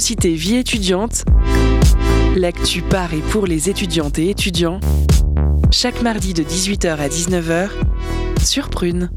[0.00, 1.26] Curiosité vie étudiante,
[2.34, 4.80] l'actu par et pour les étudiantes et étudiants,
[5.70, 7.68] chaque mardi de 18h à 19h
[8.42, 9.10] sur Prune.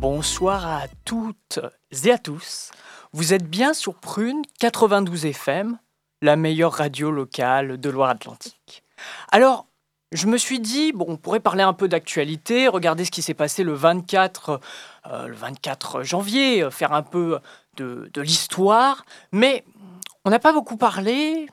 [0.00, 1.60] Bonsoir à toutes
[2.04, 2.72] et à tous.
[3.12, 5.78] Vous êtes bien sur Prune 92 FM,
[6.22, 8.82] la meilleure radio locale de Loire-Atlantique.
[9.30, 9.66] Alors,
[10.12, 13.34] je me suis dit, bon, on pourrait parler un peu d'actualité, regarder ce qui s'est
[13.34, 14.60] passé le 24,
[15.06, 17.38] euh, le 24 janvier, euh, faire un peu
[17.76, 19.64] de, l'histoire, mais
[20.24, 21.46] on n'a pas beaucoup parlé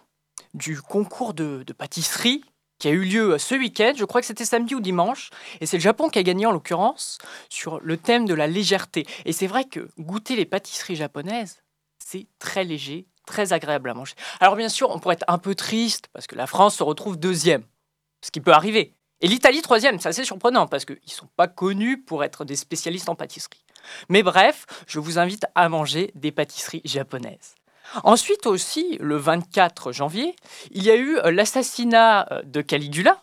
[0.54, 2.44] du concours de, de pâtisserie
[2.80, 5.30] qui a eu lieu ce week-end, je crois que c'était samedi ou dimanche,
[5.62, 7.18] et c'est le Japon qui a gagné en l'occurrence
[7.50, 9.06] sur le thème de la légèreté.
[9.26, 11.64] Et c'est vrai que goûter les pâtisseries japonaises,
[12.00, 14.14] c'est très léger, très agréable à manger.
[14.40, 17.18] Alors bien sûr, on pourrait être un peu triste parce que la France se retrouve
[17.18, 17.64] deuxième,
[18.22, 18.96] ce qui peut arriver.
[19.22, 22.58] Et l'Italie troisième, c'est assez surprenant parce qu'ils ne sont pas connus pour être des
[22.58, 23.64] spécialistes en pâtisserie.
[24.10, 27.56] Mais bref, je vous invite à manger des pâtisseries japonaises.
[28.04, 30.36] Ensuite aussi, le 24 janvier,
[30.72, 33.22] il y a eu l'assassinat de Caligula,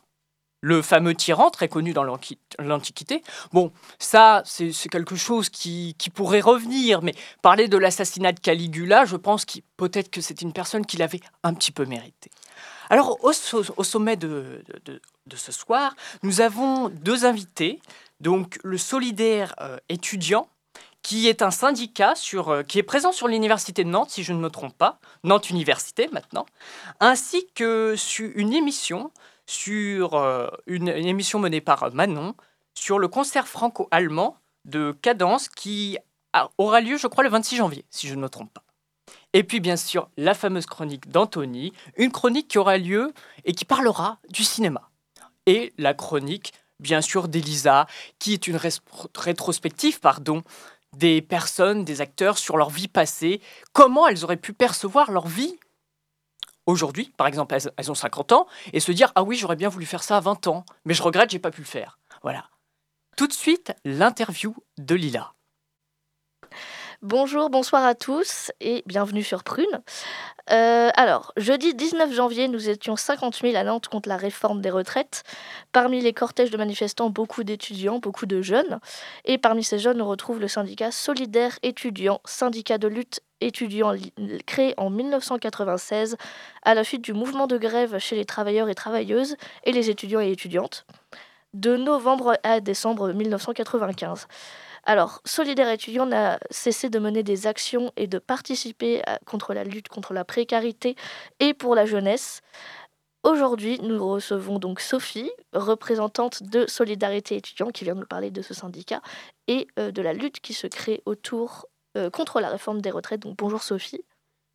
[0.61, 3.23] le fameux tyran très connu dans l'Antiquité.
[3.53, 9.17] Bon, ça, c'est quelque chose qui, pourrait revenir, mais parler de l'assassinat de Caligula, je
[9.17, 12.31] pense que peut-être que c'est une personne qui l'avait un petit peu mérité.
[12.91, 13.33] Alors, au,
[13.85, 14.63] sommet de,
[15.35, 17.81] ce soir, nous avons deux invités.
[18.21, 20.49] Donc, le solidaire euh, étudiant,
[21.03, 24.33] qui est un syndicat sur, euh, qui est présent sur l'université de Nantes, si je
[24.33, 26.47] ne me trompe pas, Nantes Université maintenant,
[26.99, 29.11] ainsi que sur une émission
[29.51, 32.35] sur euh, une, émission menée par Manon
[32.75, 35.99] sur le concert franco-allemand de Cadence qui
[36.57, 38.63] aura lieu, je crois, le 26 janvier, si je ne me trompe pas.
[39.33, 43.13] Et puis, bien sûr, la fameuse chronique d'Anthony, une chronique qui aura lieu
[43.45, 44.89] et qui parlera du cinéma.
[45.47, 47.87] Et la chronique, bien sûr, d'Elisa,
[48.21, 48.59] qui est une
[49.17, 50.43] rétrospective, pardon,
[50.97, 53.41] des personnes, des acteurs sur leur vie passée,
[53.73, 55.59] comment elles auraient pu percevoir leur vie
[56.71, 59.87] aujourd'hui, par exemple, elles, ont 50 ans, et se dire Ah oui, j'aurais bien voulu
[59.87, 61.99] faire ça à 20 ans, mais je regrette, j'ai pas pu le faire.
[62.23, 62.49] Voilà.
[63.17, 65.35] Tout de suite, l'interview de Lila.
[67.03, 69.81] Bonjour, bonsoir à tous et bienvenue sur Prune.
[70.51, 74.69] Euh, alors, jeudi 19 janvier, nous étions 50 000 à Nantes contre la réforme des
[74.69, 75.23] retraites.
[75.73, 78.81] Parmi les cortèges de manifestants, beaucoup d'étudiants, beaucoup de jeunes.
[79.25, 83.95] Et parmi ces jeunes, on retrouve le syndicat Solidaire étudiant, syndicat de lutte étudiant
[84.45, 86.19] créé en 1996
[86.65, 90.21] à la suite du mouvement de grève chez les travailleurs et travailleuses et les étudiants
[90.21, 90.85] et étudiantes
[91.55, 94.29] de novembre à décembre 1995.
[94.85, 99.89] Alors, Solidaire étudiant n'a cessé de mener des actions et de participer contre la lutte
[99.89, 100.97] contre la précarité
[101.39, 102.43] et pour la jeunesse.
[103.23, 108.55] Aujourd'hui, nous recevons donc Sophie, représentante de Solidarité étudiant, qui vient nous parler de ce
[108.55, 109.03] syndicat
[109.47, 111.67] et euh, de la lutte qui se crée autour
[111.99, 113.21] euh, contre la réforme des retraites.
[113.21, 114.01] Donc bonjour Sophie.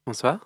[0.06, 0.40] Bonsoir.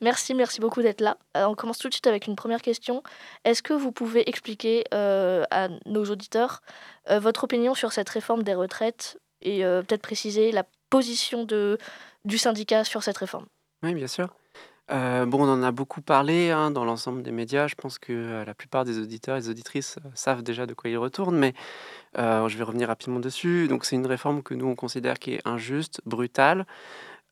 [0.00, 1.16] Merci, merci beaucoup d'être là.
[1.36, 3.02] Euh, on commence tout de suite avec une première question.
[3.44, 6.62] Est-ce que vous pouvez expliquer euh, à nos auditeurs
[7.10, 11.78] euh, votre opinion sur cette réforme des retraites et euh, peut-être préciser la position de,
[12.24, 13.46] du syndicat sur cette réforme?
[13.82, 14.28] Oui, bien sûr.
[14.90, 17.66] Bon, on en a beaucoup parlé hein, dans l'ensemble des médias.
[17.66, 20.98] Je pense que la plupart des auditeurs et des auditrices savent déjà de quoi ils
[20.98, 21.54] retournent, mais
[22.14, 23.68] je vais revenir rapidement dessus.
[23.68, 26.66] Donc, c'est une réforme que nous, on considère qui est injuste, brutale.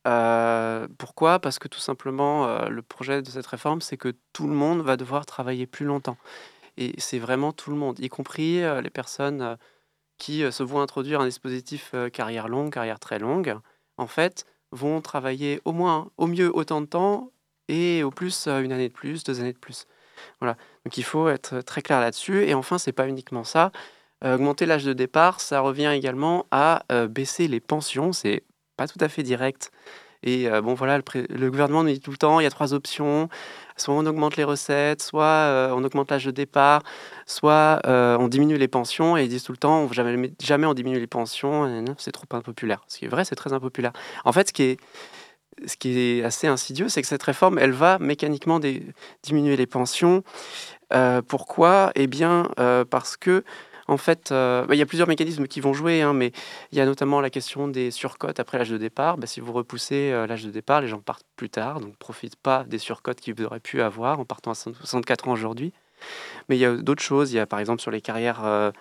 [0.07, 1.39] Euh, pourquoi?
[1.39, 4.81] Parce que tout simplement, euh, le projet de cette réforme, c'est que tout le monde
[4.81, 6.17] va devoir travailler plus longtemps.
[6.77, 9.57] Et c'est vraiment tout le monde, y compris euh, les personnes
[10.17, 13.57] qui se voient introduire un dispositif carrière longue, carrière très longue,
[13.97, 17.31] en fait, vont travailler au moins, au mieux, autant de temps
[17.67, 19.87] et au plus une année de plus, deux années de plus.
[20.39, 20.57] Voilà.
[20.85, 22.43] Donc il faut être très clair là-dessus.
[22.43, 23.71] Et enfin, c'est pas uniquement ça.
[24.23, 28.13] Augmenter l'âge de départ, ça revient également à baisser les pensions.
[28.13, 28.43] C'est
[28.81, 29.71] pas tout à fait direct.
[30.23, 32.73] Et euh, bon, voilà, le, gouvernement nous dit tout le temps, il y a trois
[32.73, 33.29] options.
[33.77, 36.83] Soit on augmente les recettes, soit euh, on augmente l'âge de départ,
[37.25, 39.17] soit euh, on diminue les pensions.
[39.17, 42.25] Et ils disent tout le temps, on jamais, jamais on diminue les pensions, c'est trop
[42.31, 42.81] impopulaire.
[42.87, 43.93] Ce qui est vrai, c'est très impopulaire.
[44.25, 44.77] En fait, ce qui est,
[45.65, 48.59] ce qui est assez insidieux, c'est que cette réforme, elle va mécaniquement
[49.23, 50.23] diminuer les pensions.
[51.27, 51.91] Pourquoi?
[51.95, 52.49] Eh bien,
[52.89, 53.43] parce que
[53.91, 56.31] en fait, euh, bah, il y a plusieurs mécanismes qui vont jouer, hein, mais
[56.71, 59.17] il y a notamment la question des surcotes après l'âge de départ.
[59.17, 62.37] Bah, si vous repoussez euh, l'âge de départ, les gens partent plus tard, donc profitent
[62.37, 65.73] pas des surcotes qu'ils auraient pu avoir en partant à 64 ans aujourd'hui.
[66.47, 67.33] Mais il y a d'autres choses.
[67.33, 68.71] Il y a par exemple sur les carrières euh,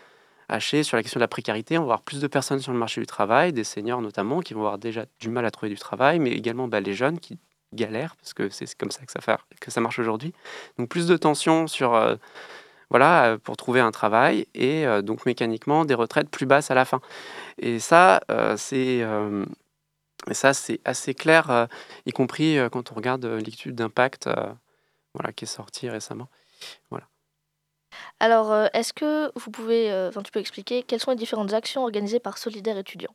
[0.49, 2.79] hachées, sur la question de la précarité, on va avoir plus de personnes sur le
[2.79, 5.79] marché du travail, des seniors notamment, qui vont avoir déjà du mal à trouver du
[5.79, 7.37] travail, mais également bah, les jeunes qui
[7.73, 10.33] galère, parce que c'est comme ça que ça, que ça marche aujourd'hui.
[10.79, 11.95] Donc plus de tension sur,
[12.91, 17.01] voilà, pour trouver un travail, et donc mécaniquement des retraites plus basses à la fin.
[17.59, 18.21] Et ça,
[18.57, 19.05] c'est
[20.33, 21.69] ça, c'est assez clair,
[22.05, 24.29] y compris quand on regarde l'étude d'impact
[25.15, 26.29] voilà, qui est sortie récemment.
[26.91, 27.07] Voilà.
[28.21, 31.53] Alors, euh, est-ce que vous pouvez, euh, enfin, tu peux expliquer quelles sont les différentes
[31.53, 33.15] actions organisées par Solidaire étudiants?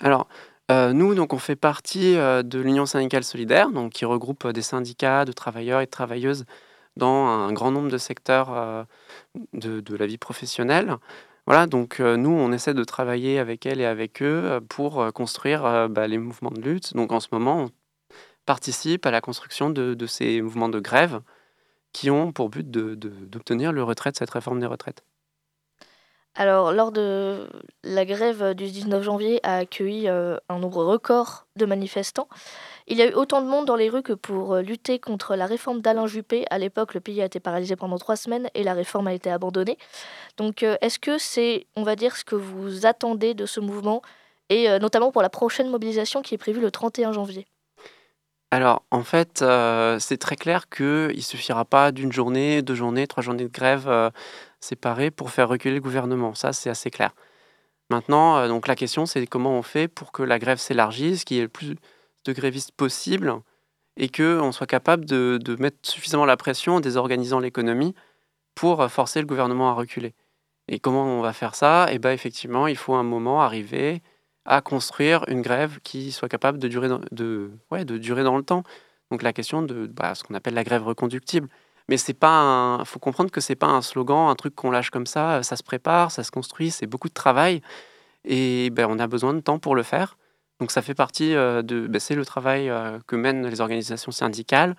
[0.00, 0.26] Alors,
[0.70, 5.24] euh, nous, donc, on fait partie de l'Union syndicale solidaire, donc, qui regroupe des syndicats
[5.24, 6.44] de travailleurs et de travailleuses
[6.96, 8.86] dans un grand nombre de secteurs
[9.52, 10.96] de, la vie professionnelle.
[11.46, 16.06] Voilà, donc nous, on essaie de travailler avec elles et avec eux pour construire bah,
[16.06, 16.94] les mouvements de lutte.
[16.94, 17.70] Donc en ce moment, on
[18.46, 21.20] participe à la construction de ces mouvements de grève
[21.92, 25.04] qui ont pour but d'obtenir le retrait de cette réforme des retraites.
[26.34, 27.46] Alors, lors de
[27.84, 32.28] la grève du 19 janvier a accueilli euh, un nombre record de manifestants.
[32.92, 35.34] Il y a eu autant de monde dans les rues que pour euh, lutter contre
[35.34, 36.44] la réforme d'Alain Juppé.
[36.50, 39.30] À l'époque, le pays a été paralysé pendant trois semaines et la réforme a été
[39.30, 39.78] abandonnée.
[40.36, 44.02] Donc, euh, est-ce que c'est, on va dire, ce que vous attendez de ce mouvement
[44.48, 47.46] et notamment pour la prochaine mobilisation qui est prévue le 31 janvier?
[48.52, 53.06] Alors, en fait, euh, c'est très clair qu'il ne suffira pas d'une journée, deux journées,
[53.06, 54.10] trois journées de grève euh,
[54.60, 56.34] séparées pour faire reculer le gouvernement.
[56.34, 57.14] Ça, c'est assez clair.
[57.88, 61.38] Maintenant, euh, donc la question, c'est comment on fait pour que la grève s'élargisse, qu'il
[61.38, 61.76] y ait le plus
[62.24, 63.34] de grévistes possible
[63.96, 67.94] et qu'on soit capable de, mettre suffisamment la pression en désorganisant l'économie
[68.54, 70.14] pour forcer le gouvernement à reculer.
[70.68, 71.88] Et comment on va faire ça?
[71.90, 74.02] Eh bien, effectivement, il faut un moment arriver
[74.44, 78.62] à construire une grève qui soit capable de durer dans, le temps.
[79.10, 81.48] Donc la question de bah, ce qu'on appelle la grève reconductible.
[81.88, 84.90] Mais c'est pas il faut comprendre que c'est pas un slogan, un truc qu'on lâche
[84.90, 85.42] comme ça.
[85.42, 87.60] Ça se prépare, ça se construit, c'est beaucoup de travail
[88.24, 90.16] et ben, on a besoin de temps pour le faire.
[90.60, 94.12] Donc ça fait partie euh, de, ben, c'est le travail euh, que mènent les organisations
[94.12, 94.76] syndicales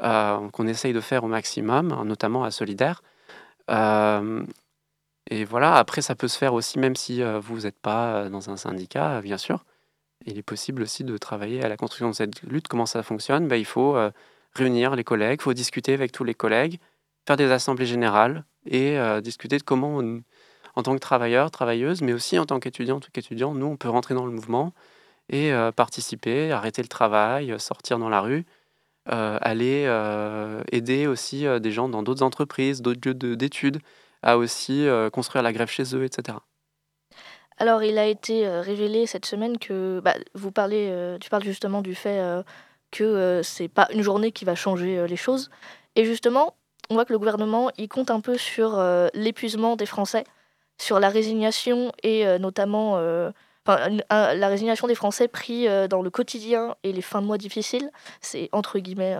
[0.00, 3.02] euh, qu'on essaye de faire au maximum, notamment à Solidaire.
[5.28, 8.56] Et voilà, après, ça peut se faire aussi, même si vous n'êtes pas dans un
[8.56, 9.64] syndicat, bien sûr.
[10.24, 12.68] Il est possible aussi de travailler à la construction de cette lutte.
[12.68, 13.48] Comment ça fonctionne?
[13.48, 13.96] Ben, Il faut
[14.54, 16.78] réunir les collègues, il faut discuter avec tous les collègues,
[17.26, 20.00] faire des assemblées générales et discuter de comment,
[20.76, 24.14] en tant que travailleur, travailleuse, mais aussi en tant qu'étudiant, qu'étudiant, nous, on peut rentrer
[24.14, 24.72] dans le mouvement
[25.28, 28.44] et participer, arrêter le travail, sortir dans la rue,
[29.06, 29.84] aller
[30.72, 33.80] aider aussi des gens dans d'autres entreprises, d'autres lieux d'études
[34.26, 36.38] à aussi euh, construire la grève chez eux, etc.
[37.58, 41.44] Alors, il a été euh, révélé cette semaine que bah, vous parlez, euh, tu parles
[41.44, 42.20] justement du fait
[42.90, 45.50] que c'est pas une journée qui va changer les choses.
[45.94, 46.54] Et justement,
[46.90, 48.80] on voit que le gouvernement il compte un peu sur
[49.12, 50.24] l'épuisement des Français,
[50.78, 52.96] sur la résignation et notamment
[53.66, 57.90] la résignation des Français pris dans le quotidien et les fins de mois difficiles.
[58.20, 59.16] C'est entre guillemets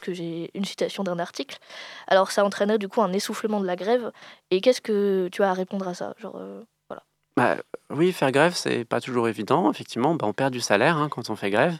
[0.00, 1.58] que j'ai une citation d'un article.
[2.06, 4.12] Alors ça entraînerait du coup un essoufflement de la grève.
[4.50, 6.14] Et qu'est-ce que tu as à répondre à ça?
[6.18, 7.02] Genre, euh, voilà.
[7.36, 7.56] Bah,
[7.90, 9.70] oui, faire grève, c'est pas toujours évident.
[9.70, 11.78] Effectivement, bah, on perd du salaire hein, quand on fait grève.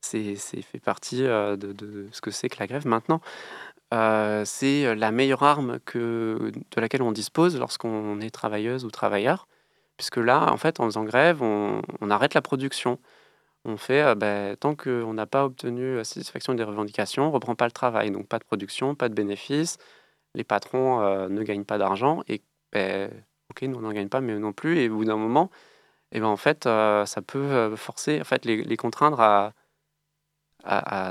[0.00, 2.86] C'est fait partie euh, de, ce que c'est que la grève.
[2.86, 3.20] Maintenant,
[3.92, 9.46] euh, c'est la meilleure arme de laquelle on dispose lorsqu'on est travailleuse ou travailleur.
[10.00, 12.98] Puisque là, en fait, en faisant grève, on, arrête la production
[13.66, 17.34] on fait euh, bah, tant qu'on n'a pas obtenu la satisfaction des revendications, on ne
[17.34, 18.10] reprend pas le travail.
[18.10, 19.76] Donc pas de production, pas de bénéfices,
[20.34, 22.40] les patrons euh, ne gagnent pas d'argent et
[22.72, 23.10] ben,
[23.50, 24.78] ok, nous on n'en gagne pas, mais non plus.
[24.78, 25.50] Et au bout d'un moment,
[26.12, 29.52] eh ben, en fait, euh, ça peut forcer, en fait, les, contraindre à,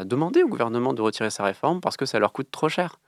[0.05, 2.99] demander au gouvernement de retirer sa réforme parce que ça leur coûte trop cher.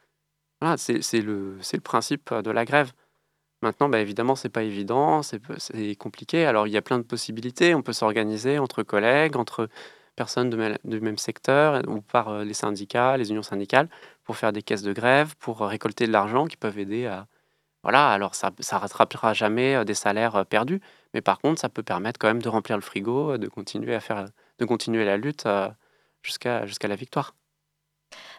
[0.61, 2.93] Voilà, c'est le principe de la grève.
[3.61, 5.39] Maintenant, bah, évidemment, c'est pas évident, c'est
[5.97, 6.45] compliqué.
[6.45, 7.75] Alors, il y a plein de possibilités.
[7.75, 9.69] On peut s'organiser entre collègues, entre
[10.15, 10.49] personnes
[10.83, 13.87] du même secteur ou par euh, les syndicats, les unions syndicales,
[14.23, 17.27] pour faire des caisses de grève, pour récolter de l'argent qui peuvent aider à.
[17.83, 20.81] Voilà, alors ça ne rattrapera jamais euh, des salaires euh, perdus,
[21.13, 23.99] mais par contre, ça peut permettre quand même de remplir le frigo, de continuer à
[24.01, 24.25] faire,
[24.59, 25.47] de continuer la lutte
[26.23, 27.35] jusqu'à la victoire.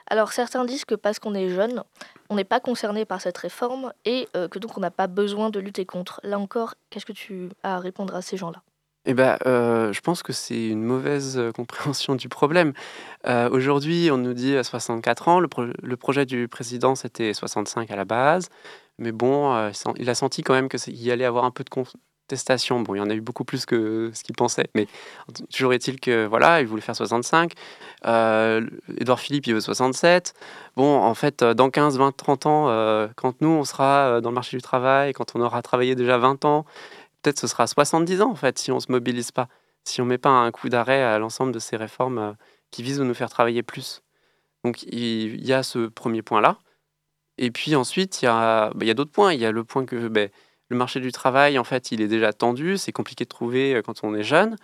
[0.06, 1.82] Alors certains disent que parce qu'on est jeune,
[2.28, 5.50] on n'est pas concerné par cette réforme et euh, que donc on n'a pas besoin
[5.50, 6.20] de lutter contre.
[6.22, 8.62] Là encore, qu'est-ce que tu as à répondre à ces gens-là?
[9.04, 12.72] Eh ben, euh, je pense que c'est une mauvaise euh, compréhension du problème.
[13.26, 18.04] Aujourd'hui, on nous dit à 64 ans, le, projet du président c'était 65 à la
[18.04, 18.48] base,
[18.98, 21.70] mais bon, il a senti quand même qu'il allait avoir un peu de,
[22.70, 24.86] Bon, il y en a eu beaucoup plus que ce qu'il pensait, mais
[25.52, 27.52] toujours est-il que voilà, il voulait faire 65.
[28.06, 28.66] Euh,
[28.98, 30.34] Edouard Philippe, il veut 67.
[30.76, 34.30] Bon, en fait, dans 15, 20, 30 ans, euh, quand nous, on sera euh, dans
[34.30, 36.64] le marché du travail, quand on aura travaillé déjà 20 ans,
[37.22, 39.48] peut-être ce sera 70 ans, en fait, si on ne se mobilise pas,
[39.84, 42.36] si on ne met pas un coup d'arrêt à l'ensemble de ces réformes
[42.70, 44.02] qui visent à nous faire travailler plus.
[44.64, 46.58] Donc il y a ce premier point-là.
[47.38, 49.32] Et puis ensuite, il y a, bah, y a d'autres points.
[49.32, 50.30] Il y a le point que ben,
[50.72, 52.76] le marché du travail, en fait, il est déjà tendu.
[52.76, 54.56] C'est compliqué de trouver euh, quand on est jeune.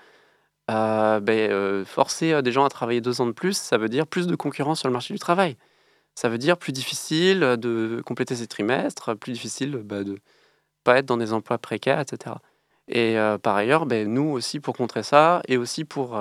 [0.71, 4.07] Euh, ben, euh, forcer des gens à travailler deux ans de plus, ça veut dire
[4.07, 5.57] plus de concurrence sur le marché du travail.
[6.15, 10.19] Ça veut dire plus difficile de compléter ses trimestres, plus difficile bah, de
[10.85, 12.37] pas être dans des emplois précaires, etc.
[12.89, 16.21] Et par ailleurs, ben, nous aussi, pour contrer ça, et aussi pour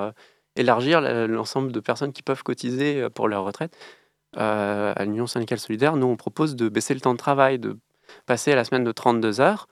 [0.55, 3.75] élargir l'ensemble de personnes qui peuvent cotiser pour leur retraite,
[4.35, 7.77] à l'Union syndicale solidaire, nous, on propose de baisser le temps de travail, de
[8.25, 9.67] passer à la semaine de 32 heures,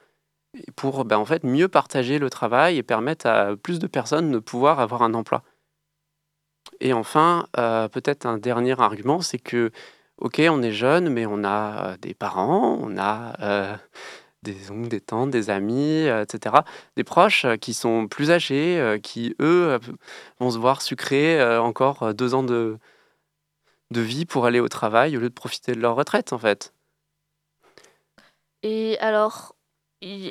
[0.76, 4.38] pour ben, en fait, mieux partager le travail et permettre à plus de personnes de
[4.38, 5.42] pouvoir avoir un emploi.
[6.80, 9.70] Et enfin, peut-être un dernier argument, c'est que,
[10.18, 13.78] ok, on est jeune, mais on a des parents, on a
[14.42, 16.56] des oncles, des tantes, des amis, etc.
[16.96, 19.78] Des proches qui sont plus âgés, qui, eux,
[20.38, 22.78] vont se voir sucrer encore deux ans de,
[23.90, 26.72] de vie pour aller au travail au lieu de profiter de leur retraite, en fait.
[28.62, 29.55] Et alors,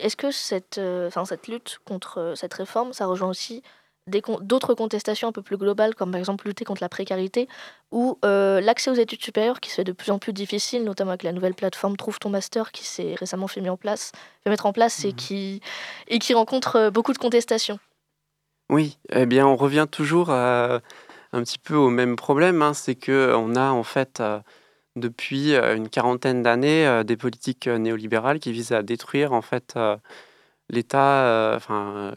[0.01, 3.63] est-ce que cette, euh, cette lutte contre euh, cette réforme, ça rejoint aussi
[4.07, 7.47] d'autres contestations un peu plus globales, comme par exemple lutter contre la précarité,
[7.91, 11.09] ou euh, l'accès aux études supérieures qui se fait de plus en plus difficile, notamment
[11.09, 14.11] avec la nouvelle plateforme Trouve ton master qui s'est récemment fait, mis en place,
[14.43, 15.15] fait mettre en place et, mmh.
[15.15, 15.61] qui,
[16.07, 17.79] et qui rencontre beaucoup de contestations.
[18.69, 20.81] Oui, eh bien on revient toujours à
[21.35, 24.39] un petit peu au même problème, hein, c'est qu'on a en fait euh,
[24.95, 29.77] depuis euh, une quarantaine d'années euh, des politiques néolibérales qui visent à détruire en fait
[30.69, 32.13] l'État, enfin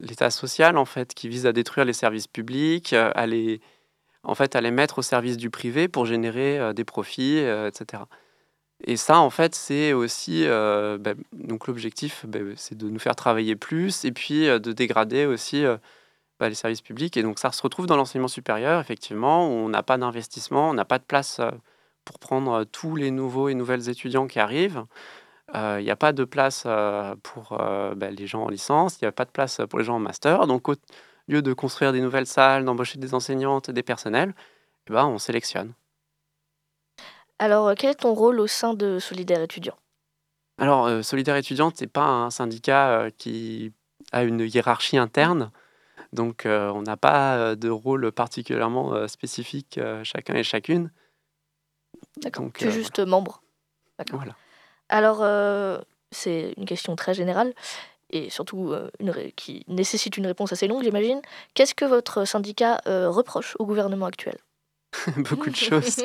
[0.00, 3.60] l'État social en fait, qui vise à détruire les services publics, à les
[4.22, 8.04] en fait à les mettre au service du privé pour générer des profits, etc.
[8.84, 13.56] Et ça, en fait, c'est aussi ben, donc l'objectif, ben, c'est de nous faire travailler
[13.56, 15.64] plus et puis de dégrader aussi
[16.38, 17.16] bah, les services publics.
[17.16, 20.74] Et donc ça se retrouve dans l'enseignement supérieur, effectivement, où on n'a pas d'investissement, on
[20.74, 21.50] n'a pas de place euh,
[22.08, 24.84] pour prendre tous les nouveaux et nouvelles étudiants qui arrivent.
[25.54, 26.66] Euh, il n'y a pas de place
[27.22, 29.96] pour bah, les gens en licence, il n'y a pas de place pour les gens
[29.96, 30.46] en master.
[30.46, 30.74] Donc au
[31.28, 34.34] lieu de construire des nouvelles salles, d'embaucher des enseignantes et des personnels,
[34.88, 35.74] eh ben, on sélectionne.
[37.38, 39.76] Alors, quel est ton rôle au sein de Solidaire étudiant
[40.56, 43.72] Alors, Solidaire étudiante, ce n'est pas un syndicat qui
[44.12, 45.52] a une hiérarchie interne.
[46.14, 50.90] Donc, on n'a pas de rôle particulièrement spécifique chacun et chacune.
[52.16, 52.46] D'accord.
[52.54, 53.42] Tu es juste membre.
[53.98, 54.20] D'accord.
[54.20, 54.34] Voilà.
[54.88, 55.18] Alors,
[56.10, 57.52] c'est une question très générale
[58.10, 61.20] et surtout une qui nécessite une réponse assez longue, j'imagine.
[61.54, 64.38] Qu'est-ce que votre syndicat reproche au gouvernement actuel?
[65.16, 66.02] Beaucoup de choses.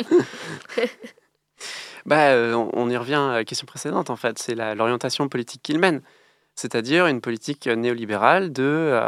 [2.06, 2.36] bah,
[2.74, 4.38] on, y revient à la question précédente, en fait.
[4.38, 6.02] C'est l'orientation politique qu'il mène.
[6.56, 9.00] C'est-à-dire une politique néolibérale de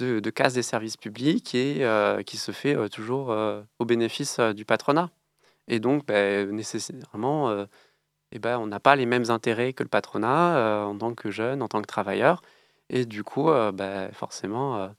[0.00, 4.40] de, casse des services publics et euh, qui se fait euh, toujours euh, au bénéfice
[4.40, 5.10] du patronat.
[5.68, 7.66] Et donc, ben, nécessairement,
[8.32, 11.62] eh ben, on n'a pas les mêmes intérêts que le patronat en tant que jeune,
[11.62, 12.42] en tant que travailleur.
[12.88, 14.90] Et du coup, ben, forcément,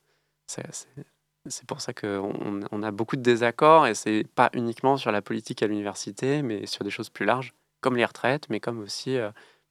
[0.48, 5.22] c'est pour ça qu'on on a beaucoup de désaccords et c'est pas uniquement sur la
[5.22, 9.18] politique à l'université, mais sur des choses plus larges, comme les retraites, mais comme aussi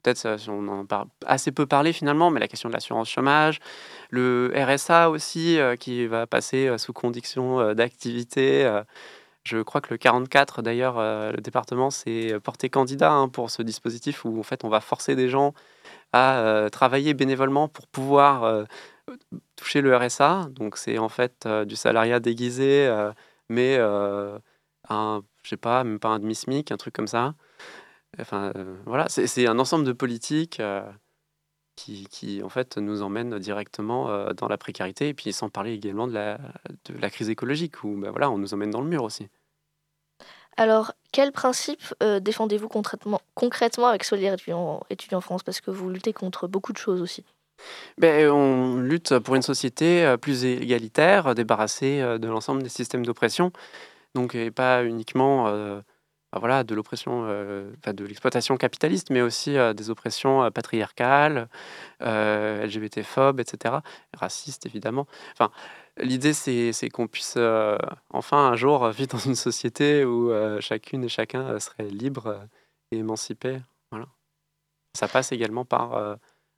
[0.02, 3.60] peut-être on en parle assez peu parlé finalement, mais la question de l'assurance chômage,
[4.10, 8.68] le RSA aussi euh, qui va passer euh, sous condition euh, d'activité.
[9.44, 14.24] Je crois que le 44 d'ailleurs, le département s'est porté candidat hein, pour ce dispositif
[14.24, 15.54] où en fait on va forcer des gens
[16.12, 18.66] à travailler bénévolement pour pouvoir
[19.56, 20.48] toucher le RSA.
[20.50, 22.90] Donc c'est en fait du salariat déguisé,
[23.48, 23.78] mais
[24.90, 27.34] un, je sais pas, même pas un demi SMIC, un truc comme ça.
[28.18, 30.82] Enfin, euh, voilà, c'est un ensemble de politiques euh,
[31.80, 35.72] qui, qui, en fait, nous emmènent directement euh, dans la précarité, et puis sans parler
[35.72, 36.38] également de la,
[36.84, 39.28] de la crise écologique, où ben, voilà, on nous emmène dans le mur aussi.
[40.56, 45.42] Alors, quel principe défendez-vous concrètement, concrètement avec Solidaire étudiant, étudiant France?
[45.42, 47.24] Parce que vous luttez contre beaucoup de choses aussi.
[47.96, 53.52] Ben, on lutte pour une société plus égalitaire, débarrassée de l'ensemble des systèmes d'oppression.
[54.14, 55.46] Donc, et pas uniquement
[56.38, 61.48] voilà, de l'oppression, euh, de l'exploitation capitaliste, mais aussi euh, des oppressions euh, patriarcales,
[62.00, 63.76] LGBT-phobes, etc.,
[64.14, 65.06] racistes évidemment.
[65.32, 65.50] Enfin,
[65.98, 67.36] l'idée c'est, qu'on puisse
[68.10, 72.46] enfin un jour vivre dans une société où chacune et chacun serait libre
[72.90, 73.60] et émancipé.
[73.90, 74.06] Voilà.
[74.96, 76.16] Ça passe également par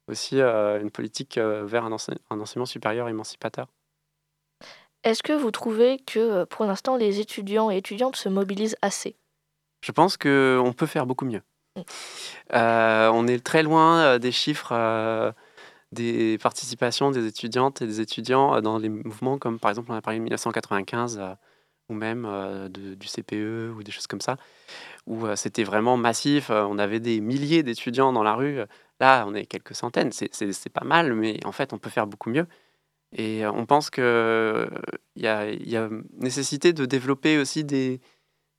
[0.09, 3.67] aussi une politique vers un enseignement supérieur émancipateur.
[5.03, 9.17] Est-ce que vous trouvez que pour l'instant les étudiants et étudiantes se mobilisent assez?
[9.83, 11.43] Je pense qu'on peut faire beaucoup mieux.
[12.55, 15.33] Euh, on est très loin euh, des chiffres euh,
[15.91, 20.03] des participations des étudiantes et des étudiants dans les mouvements comme par exemple on a
[20.03, 21.21] parlé de 1995
[21.89, 22.27] ou même
[22.71, 24.37] du CPE ou des choses comme ça,
[25.07, 26.49] où c'était vraiment massif.
[26.49, 28.61] on avait des milliers d'étudiants dans la rue.
[29.01, 30.11] Là, on est quelques centaines.
[30.13, 32.47] C'est pas mal, mais en fait, on peut faire beaucoup mieux.
[33.15, 34.71] Et on pense qu'il
[35.17, 38.01] y a nécessité de développer aussi des,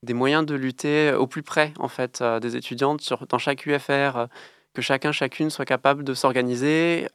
[0.03, 4.27] des moyens de lutter au plus près en fait des étudiantes dans chaque UFR,
[4.73, 7.07] que chacun, chacune soit capable de s'organiser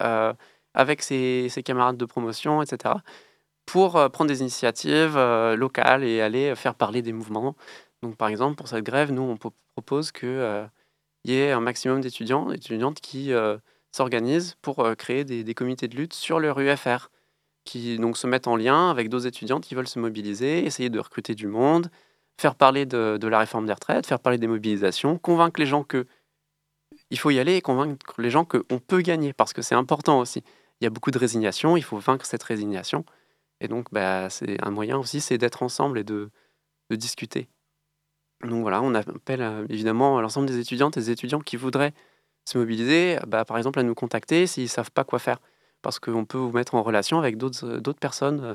[0.74, 2.94] avec ses, ses, camarades de promotion, etc.,
[3.66, 5.18] pour prendre des initiatives
[5.54, 7.54] locales et aller faire parler des mouvements.
[8.02, 9.36] Donc par exemple, pour cette grève, nous, on
[9.74, 10.70] propose qu'il
[11.24, 13.32] y ait un maximum d'étudiants, d'étudiantes qui
[13.92, 17.08] s'organisent pour créer des, des, comités de lutte sur leur UFR
[17.68, 20.98] qui donc se mettent en lien avec d'autres étudiantes qui veulent se mobiliser, essayer de
[20.98, 21.90] recruter du monde,
[22.38, 26.06] faire parler de, la réforme des retraites, faire parler des mobilisations, convaincre les gens que
[27.10, 30.20] il faut y aller et convaincre les gens qu'on peut gagner parce que c'est important
[30.20, 30.42] aussi.
[30.80, 33.04] Il y a beaucoup de résignation, il faut vaincre cette résignation.
[33.60, 36.30] Et donc, bah, c'est un moyen aussi, c'est d'être ensemble et de,
[36.90, 37.48] discuter.
[38.42, 41.92] Donc voilà, on appelle euh, évidemment l'ensemble des étudiantes et des étudiants qui voudraient
[42.46, 45.38] se mobiliser, bah, par exemple, à nous contacter s'ils ne savent pas quoi faire
[45.82, 48.54] parce qu'on peut vous mettre en relation avec d'autres euh, personnes euh,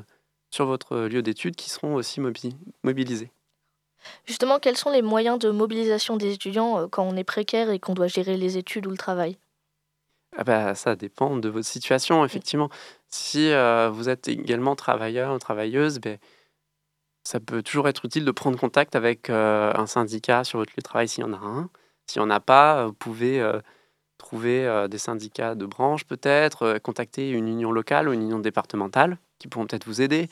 [0.50, 3.30] sur votre lieu d'études qui seront aussi mobilisées.
[4.26, 7.78] Justement, quels sont les moyens de mobilisation des étudiants euh, quand on est précaire et
[7.78, 9.36] qu'on doit gérer les études ou le travail?
[10.36, 12.68] Ah bah, Ça dépend de votre situation, effectivement.
[13.08, 13.52] Si
[13.92, 16.18] vous êtes également travailleur ou travailleuse, ben,
[17.22, 20.82] ça peut toujours être utile de prendre contact avec un syndicat sur votre lieu de
[20.82, 21.70] travail s'il y en a un.
[22.08, 23.40] S'il n'y en a pas, vous pouvez
[24.18, 28.38] trouver euh, des syndicats de branche peut-être, euh, contacter une union locale ou une union
[28.38, 30.28] départementale qui pourront peut-être vous aider.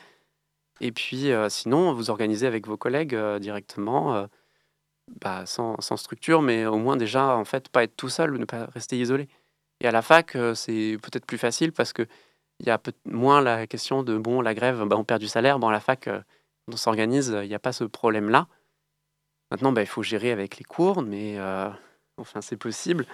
[0.80, 4.28] Et puis euh, sinon, vous organisez avec vos collègues directement,
[5.20, 8.66] bah, sans, structure, mais au moins déjà, en fait, pas être tout seul ne pas
[8.66, 9.28] rester isolé.
[9.80, 12.06] Et à la fac, c'est peut-être plus facile parce que
[12.60, 15.58] il y a moins la question de bon, la grève, bah, on perd du salaire.
[15.58, 16.08] Bon, à la fac,
[16.68, 18.46] on s'organise, il n'y a pas ce problème-là.
[19.50, 21.38] Maintenant, bah, il faut gérer avec les cours, mais
[22.16, 23.06] enfin, c'est possible.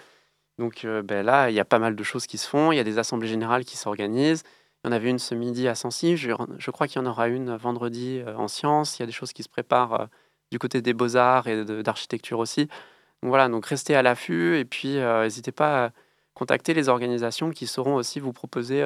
[0.59, 2.73] Donc euh, là, il y a pas mal de choses qui se font.
[2.73, 4.43] Il y a des assemblées générales qui s'organisent.
[4.85, 6.17] Il y en avait une ce midi à Sancy.
[6.17, 8.99] Je, je crois qu'il y en aura une vendredi euh, en sciences.
[8.99, 10.07] Il y a des choses qui se préparent euh,
[10.53, 12.67] du côté des beaux-arts et d'architecture aussi.
[13.23, 15.91] Donc voilà, donc restez à l'affût et puis n'hésitez pas à
[16.33, 18.83] contacter les organisations qui sauront aussi vous proposer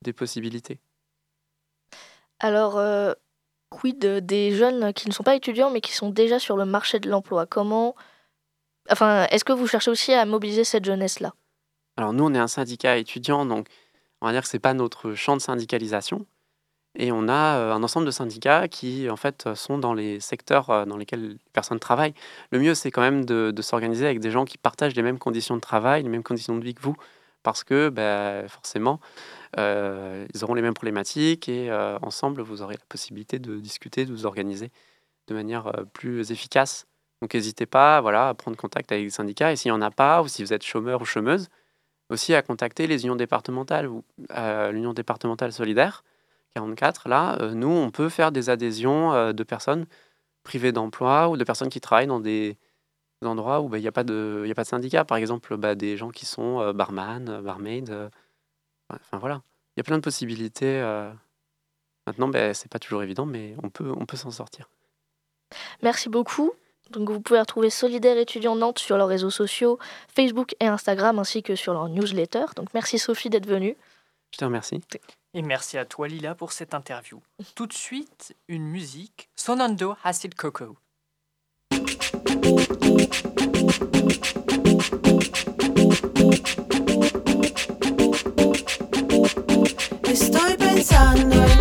[0.00, 0.78] des possibilités.
[2.38, 2.80] Alors,
[3.68, 6.98] quid des jeunes qui ne sont pas étudiants mais qui sont déjà sur le marché
[6.98, 7.44] de l'emploi?
[7.44, 7.94] Comment
[8.90, 11.34] Enfin, est-ce que vous cherchez aussi à mobiliser cette jeunesse-là?
[11.96, 13.68] Alors nous, on est un syndicat étudiant, donc
[14.24, 16.26] on va dire que ce n'est pas notre champ de syndicalisation.
[16.96, 20.70] Et on a euh, un ensemble de syndicats qui, en fait, sont dans les secteurs
[20.70, 22.14] euh, dans lesquels les personnes travaillent.
[22.50, 25.56] Le mieux, c'est quand même de, s'organiser avec des gens qui partagent les mêmes conditions
[25.56, 26.96] de travail, les mêmes conditions de vie que vous,
[27.42, 28.98] parce que ben, forcément,
[29.58, 34.12] euh, ils auront les mêmes problématiques et ensemble, vous aurez la possibilité de discuter, de
[34.12, 34.70] vous organiser
[35.26, 36.86] de manière plus efficace
[37.24, 39.50] donc n'hésitez pas voilà, à prendre contact avec les syndicats.
[39.50, 41.48] Et s'il n'y en a pas, ou si vous êtes chômeur ou chômeuse,
[42.14, 46.02] aussi à contacter les unions départementales ou euh, l'union départementale solidaire
[46.54, 47.08] 44.
[47.08, 49.86] Là, euh, nous, on peut faire des adhésions euh, de personnes
[50.44, 52.56] privées d'emploi ou de personnes qui travaillent dans des,
[53.22, 55.04] endroits où bah, il n'y a, pas de, a pas de syndicat.
[55.04, 57.90] Par exemple, bah, des gens qui sont barman, barmaid.
[58.90, 59.42] enfin voilà,
[59.74, 60.82] il y a plein de possibilités.
[62.06, 64.68] Maintenant, bah, c'est pas toujours évident, mais on peut, on peut s'en sortir.
[65.82, 66.52] Merci beaucoup.
[66.90, 69.78] Donc vous pouvez retrouver Solidaire étudiant Nantes sur leurs réseaux sociaux,
[70.14, 72.44] Facebook et Instagram, ainsi que sur leur newsletter.
[72.56, 73.76] Donc merci Sophie d'être venue.
[74.32, 74.80] Je te remercie.
[75.34, 77.20] Et merci à toi Lila pour cette interview.
[77.54, 80.76] Tout de suite, une musique, Sonando Acid Coco.
[90.06, 91.53] Estoy pensando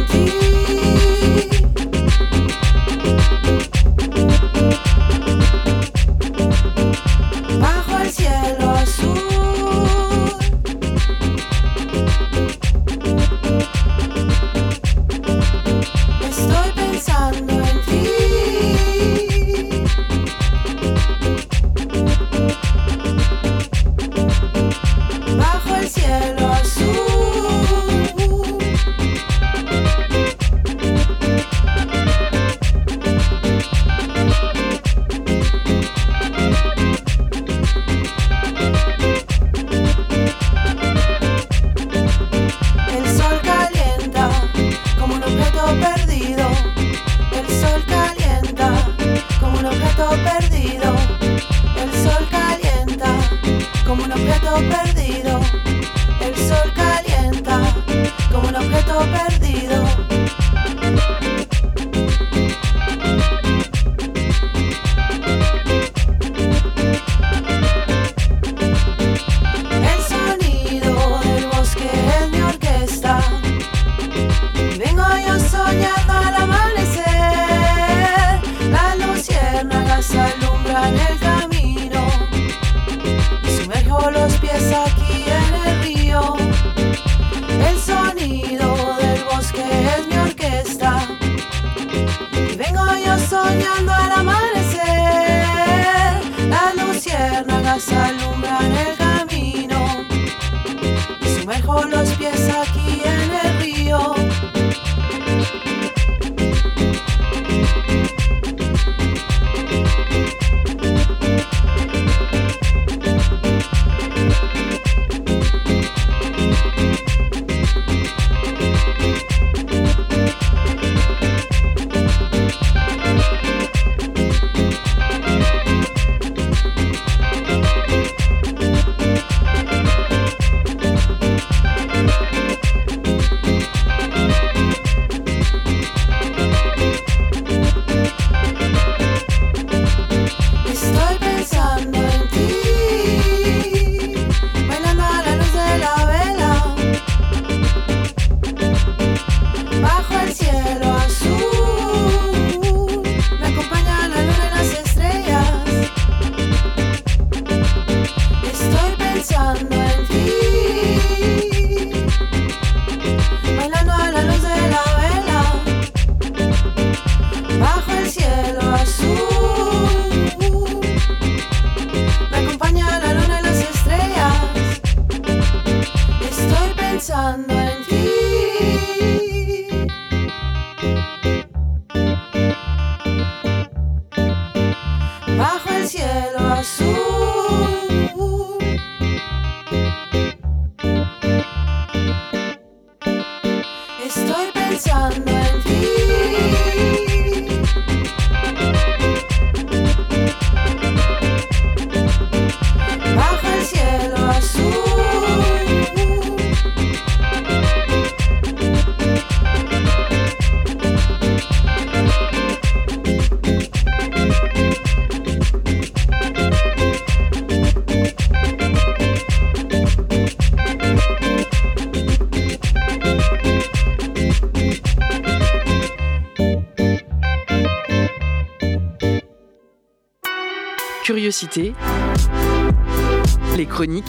[233.58, 234.06] Les chroniques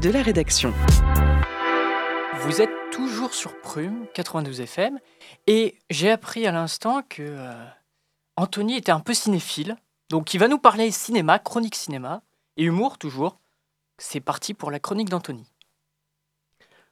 [0.00, 0.72] de la rédaction.
[2.40, 4.98] Vous êtes toujours sur Prume 92 FM
[5.46, 7.52] et j'ai appris à l'instant que euh,
[8.36, 9.76] Anthony était un peu cinéphile.
[10.08, 12.22] Donc il va nous parler cinéma, chronique cinéma
[12.56, 13.38] et humour toujours.
[13.98, 15.44] C'est parti pour la chronique d'Anthony.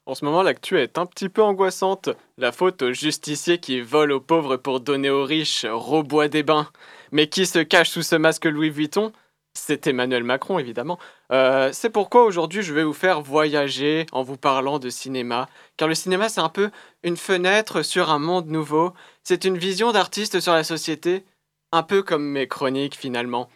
[0.05, 2.11] En ce moment, l'actu est un petit peu angoissante.
[2.37, 6.69] La faute aux justiciers qui volent aux pauvres pour donner aux riches, Robois des bains.
[7.13, 9.13] Mais qui se cache sous ce masque Louis Vuitton?
[9.57, 10.99] C'est Emmanuel Macron, évidemment.
[11.33, 15.49] Euh, c'est pourquoi aujourd'hui je vais vous faire voyager en vous parlant de cinéma.
[15.77, 16.71] Car le cinéma, c'est un peu
[17.03, 18.93] une fenêtre sur un monde nouveau.
[19.25, 21.25] C'est une vision d'artiste sur la société,
[21.73, 23.49] un peu comme mes chroniques finalement.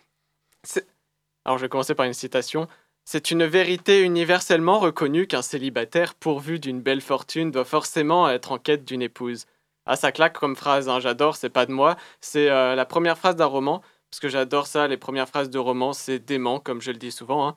[1.45, 2.67] Alors je vais commencer par une citation.
[3.05, 8.59] C'est une vérité universellement reconnue qu'un célibataire pourvu d'une belle fortune doit forcément être en
[8.59, 9.47] quête d'une épouse.
[9.87, 11.97] Ah, ça claque comme phrase, hein, j'adore, c'est pas de moi.
[12.21, 15.59] C'est euh, la première phrase d'un roman, parce que j'adore ça, les premières phrases de
[15.59, 17.47] roman, c'est dément, comme je le dis souvent.
[17.49, 17.57] hein.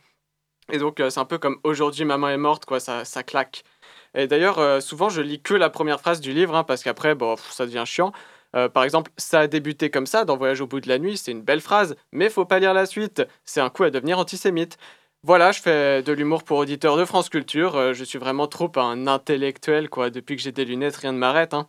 [0.72, 3.64] Et donc, euh, c'est un peu comme aujourd'hui, maman est morte, quoi, ça, claque.
[4.16, 7.16] Et d'ailleurs, euh, souvent, je lis que la première phrase du livre, hein, parce qu'après,
[7.16, 8.14] bon, ça devient chiant.
[8.56, 11.18] Euh, par exemple, ça a débuté comme ça dans Voyage au bout de la nuit,
[11.18, 14.20] c'est une belle phrase, mais faut pas lire la suite, c'est un coup à devenir
[14.20, 14.78] antisémite.
[15.24, 17.94] Voilà, je fais de l'humour pour auditeurs de France Culture.
[17.94, 20.10] je suis vraiment trop un intellectuel, quoi.
[20.12, 21.54] Depuis que j'ai des lunettes, rien ne m'arrête.
[21.54, 21.68] hein.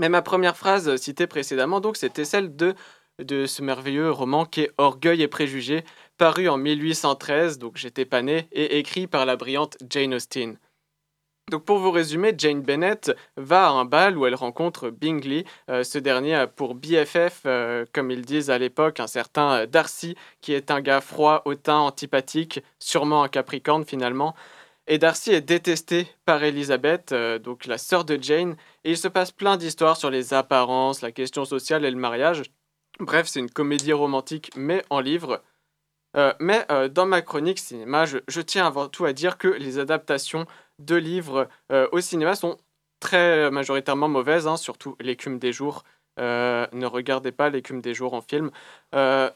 [0.00, 2.74] Mais ma première phrase citée précédemment, donc, c'était celle de,
[3.22, 5.84] de ce merveilleux roman qui est Orgueil et préjugés,
[6.18, 10.58] paru en 1813, donc j'étais pas né, et écrit par la brillante Jane Austen.
[11.50, 15.44] Donc pour vous résumer, Jane Bennett va à un bal où elle rencontre Bingley.
[15.68, 19.66] Euh, ce dernier a pour BFF, euh, comme ils disent à l'époque, un certain euh,
[19.66, 24.34] Darcy, qui est un gars froid, hautain, antipathique, sûrement un Capricorne finalement.
[24.86, 29.32] Et Darcy est détesté par Elizabeth, donc la sœur de Jane, et il se passe
[29.32, 32.42] plein d'histoires sur les apparences, la question sociale et le mariage.
[33.00, 35.42] Bref, c'est une comédie romantique, mais en livre.
[36.16, 39.78] Euh, mais euh, dans ma chronique cinéma, je, tiens avant tout à dire que les
[39.78, 40.46] adaptations
[40.78, 42.56] de livres euh, au cinéma sont
[43.00, 45.84] très majoritairement mauvaises, hein, surtout L'écume des jours.
[46.18, 48.50] Ne regardez pas L'écume des jours en film.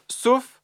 [0.08, 0.62] Sauf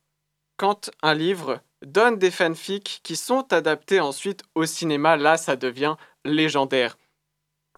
[0.56, 5.96] quand un livre donne des fanfics qui sont adaptés ensuite au cinéma, là ça devient
[6.24, 6.96] légendaire.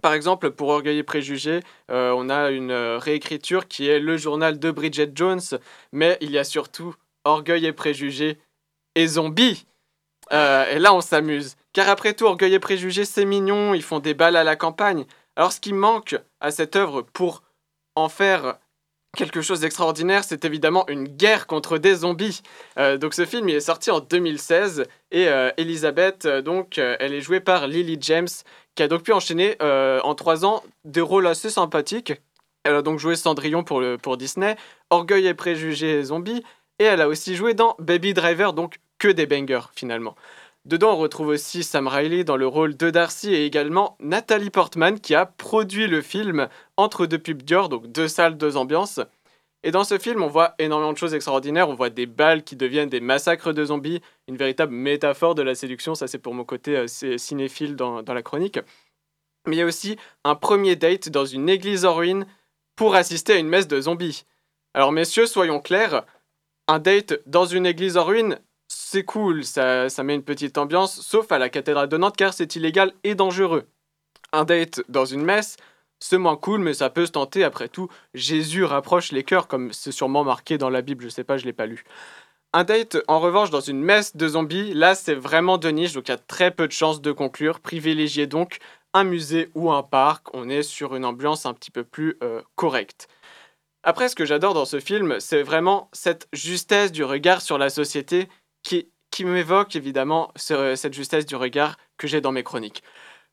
[0.06, 4.16] Par exemple, pour Orgueil et Préjugés, euh, on a une euh, réécriture qui est le
[4.16, 5.40] journal de Bridget Jones,
[5.90, 8.38] mais il y a surtout Orgueil et Préjugés
[8.94, 9.66] et Zombies.
[10.32, 11.56] Euh, et là, on s'amuse.
[11.72, 15.06] Car après tout, Orgueil et Préjugés, c'est mignon, ils font des balles à la campagne.
[15.34, 17.42] Alors, ce qui manque à cette œuvre pour
[17.96, 18.58] en faire
[19.16, 22.42] quelque chose d'extraordinaire, c'est évidemment une guerre contre des zombies.
[22.76, 27.40] Donc ce film il est sorti en 2016 et euh, Elisabeth, donc, elle est jouée
[27.40, 28.28] par Lily James,
[28.76, 32.12] qui a donc pu enchaîner euh, en trois ans des rôles assez sympathiques.
[32.62, 34.56] Elle a donc joué Cendrillon pour, Disney,
[34.90, 36.44] Orgueil et préjugés et zombies,
[36.78, 40.14] et elle a aussi joué dans Baby Driver, donc que des bangers finalement.
[40.64, 44.98] Dedans, on retrouve aussi Sam Riley dans le rôle de Darcy et également Nathalie Portman
[44.98, 49.00] qui a produit le film entre deux pubs Dior, donc deux salles, deux ambiances.
[49.66, 51.68] Et dans ce film, on voit énormément de choses extraordinaires.
[51.68, 55.56] On voit des balles qui deviennent des massacres de zombies, une véritable métaphore de la
[55.56, 55.96] séduction.
[55.96, 58.60] Ça, c'est pour mon côté euh, cinéphile dans, dans la chronique.
[59.44, 62.26] Mais il y a aussi un premier date dans une église en ruine
[62.76, 64.24] pour assister à une messe de zombies.
[64.72, 66.04] Alors, messieurs, soyons clairs,
[66.68, 71.00] un date dans une église en ruine, c'est cool, ça, ça met une petite ambiance,
[71.00, 73.66] sauf à la cathédrale de Nantes car c'est illégal et dangereux.
[74.32, 75.56] Un date dans une messe,
[76.00, 77.44] c'est moins cool, mais ça peut se tenter.
[77.44, 81.24] Après tout, Jésus rapproche les cœurs, comme c'est sûrement marqué dans la Bible, je sais
[81.24, 81.84] pas, je l'ai pas lu.
[82.52, 86.08] Un date, en revanche, dans une messe de zombies, là, c'est vraiment de niche, donc
[86.08, 87.60] il y a très peu de chances de conclure.
[87.60, 88.58] Privilégiez donc
[88.94, 92.40] un musée ou un parc, on est sur une ambiance un petit peu plus euh,
[92.54, 93.08] correcte.
[93.82, 97.68] Après, ce que j'adore dans ce film, c'est vraiment cette justesse du regard sur la
[97.68, 98.28] société
[98.62, 102.82] qui, qui m'évoque évidemment ce- cette justesse du regard que j'ai dans mes chroniques.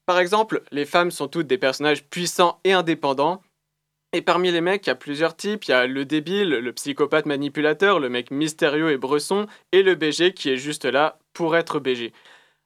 [0.06, 3.42] Par exemple, les femmes sont toutes des personnages puissants et indépendants.
[4.12, 5.66] Et parmi les mecs, il y a plusieurs types.
[5.66, 9.96] Il y a le débile, le psychopathe manipulateur, le mec mystérieux et bresson, et le
[9.96, 12.14] BG qui est juste là pour être BG.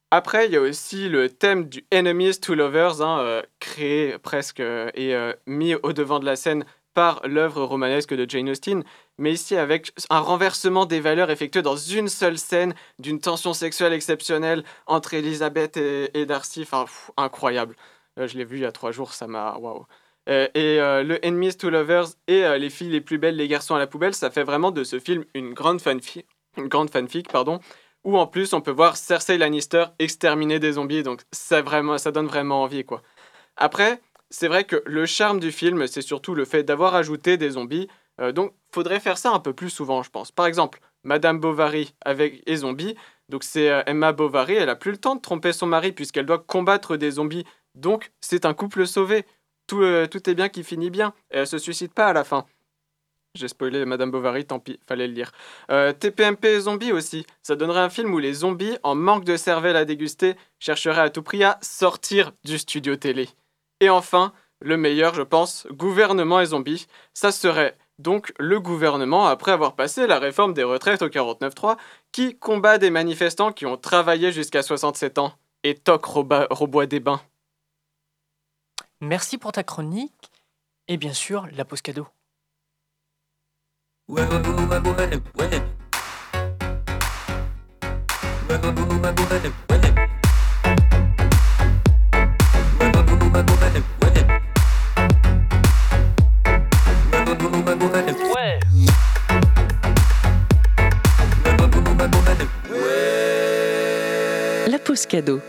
[0.09, 4.61] Après, il y a aussi le thème du Enemies to Lovers, hein, euh, créé presque
[4.61, 6.65] euh, et euh, mis au devant de la scène
[6.97, 8.83] par l'œuvre romanesque de Jane Austen,
[9.19, 13.93] mais ici avec un renversement des valeurs effectué dans une seule scène, d'une tension sexuelle
[13.93, 17.75] exceptionnelle entre Elisabeth et, Darcy, enfin incroyable.
[18.17, 19.85] Euh, je l'ai vu il y a trois jours, ça m'a waouh.
[20.27, 23.47] Euh, et euh, le Enemies to Lovers et euh, les filles les plus belles, les
[23.47, 26.25] garçons à la poubelle, ça fait vraiment de ce film une grande fanfic,
[26.57, 27.59] une grande fanfic, pardon,
[28.05, 32.11] où en plus on peut voir Cersei Lannister exterminer des zombies, donc ça vraiment, ça
[32.11, 33.03] donne vraiment envie quoi.
[33.55, 37.51] Après, c'est vrai que le charme du film, c'est surtout le fait d'avoir ajouté des
[37.51, 37.87] zombies.
[38.21, 40.31] euh, donc, faudrait faire ça un peu plus souvent, je pense.
[40.31, 42.95] Par exemple, Madame Bovary avec les zombies.
[43.29, 44.55] Donc, c'est euh, Emma Bovary.
[44.55, 47.45] Elle a plus le temps de tromper son mari puisqu'elle doit combattre des zombies.
[47.75, 49.25] Donc, c'est un couple sauvé.
[49.67, 51.13] Tout, euh, tout est bien qui finit bien.
[51.31, 52.45] Et elle se suicide pas à la fin.
[53.35, 55.31] J'ai spoilé Madame Bovary, tant pis, fallait le dire.
[55.69, 57.25] Euh, TPMP et zombies aussi.
[57.43, 61.09] Ça donnerait un film où les zombies, en manque de cervelle à déguster, chercheraient à
[61.11, 63.29] tout prix à sortir du studio télé.
[63.79, 66.87] Et enfin, le meilleur, je pense, gouvernement et zombies.
[67.13, 71.77] Ça serait donc le gouvernement, après avoir passé la réforme des retraites au 49.3,
[72.11, 75.33] qui combat des manifestants qui ont travaillé jusqu'à 67 ans.
[75.63, 77.21] Et toc Roba- Robois des Bains.
[79.01, 80.31] Merci pour ta chronique
[80.87, 82.07] et bien sûr la pause cadeau.
[104.67, 105.39] La pause cadeau.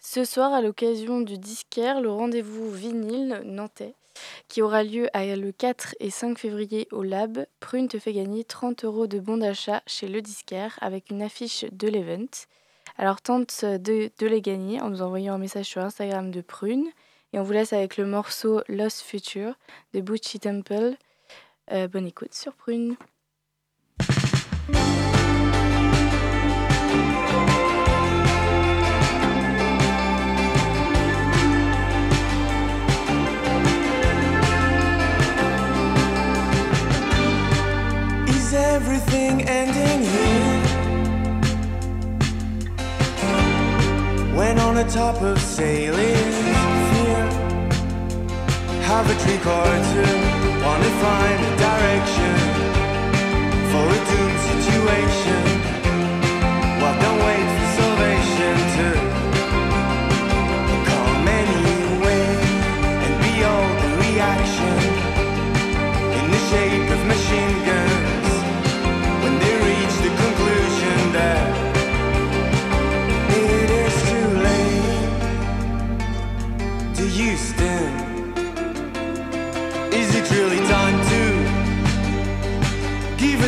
[0.00, 3.94] Ce soir, à l'occasion du disquaire, le rendez-vous vinyle nantais,
[4.48, 8.84] qui aura lieu le 4 et 5 février au Lab, Prune te fait gagner 30
[8.84, 12.46] euros de bons d'achat chez le disquaire avec une affiche de l'event.
[12.96, 16.86] Alors tente de, de les gagner en nous envoyant un message sur Instagram de Prune.
[17.32, 19.54] Et on vous laisse avec le morceau Lost Future
[19.92, 20.94] de Butchie Temple.
[21.72, 22.96] Euh, bonne écoute sur Prune.
[44.90, 46.32] Top of sailing.
[46.90, 47.24] Fear.
[48.90, 50.34] Have a drink or two.
[50.64, 52.34] Wanna find a direction
[53.70, 55.43] For a doomed situation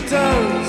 [0.06, 0.65] tiptoes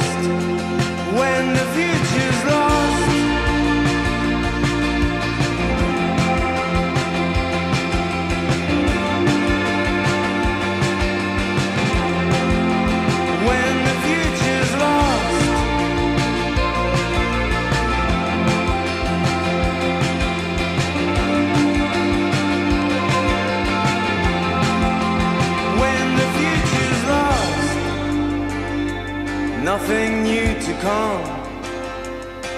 [30.82, 31.24] come.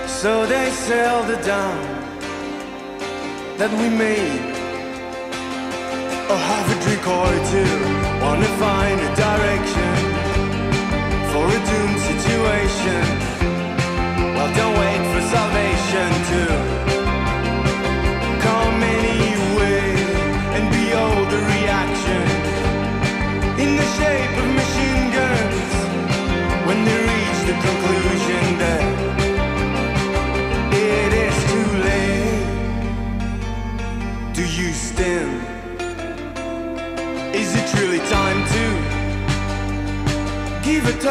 [0.07, 1.81] So they sell the down
[3.57, 4.55] that we made.
[6.29, 7.98] Or have a drink or two.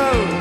[0.00, 0.37] Oh.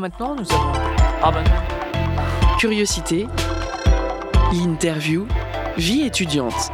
[0.00, 0.72] Maintenant, nous avons.
[1.22, 1.44] Ah ben.
[2.58, 3.26] Curiosité,
[4.52, 5.28] l'interview,
[5.76, 6.72] vie étudiante.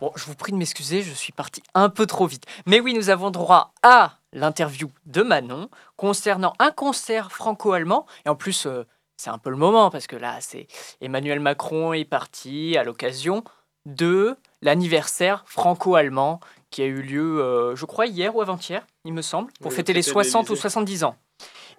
[0.00, 2.44] Bon, je vous prie de m'excuser, je suis parti un peu trop vite.
[2.66, 8.04] Mais oui, nous avons droit à l'interview de Manon concernant un concert franco-allemand.
[8.26, 8.84] Et en plus, euh,
[9.16, 10.66] c'est un peu le moment parce que là, c'est
[11.00, 13.42] Emmanuel Macron est parti à l'occasion
[13.86, 16.40] de l'anniversaire franco-allemand
[16.76, 19.76] qui a eu lieu, euh, je crois, hier ou avant-hier, il me semble, pour Oui,
[19.76, 20.60] fêter les fêter 60 ou l'Élysée.
[20.60, 21.16] 70 ans.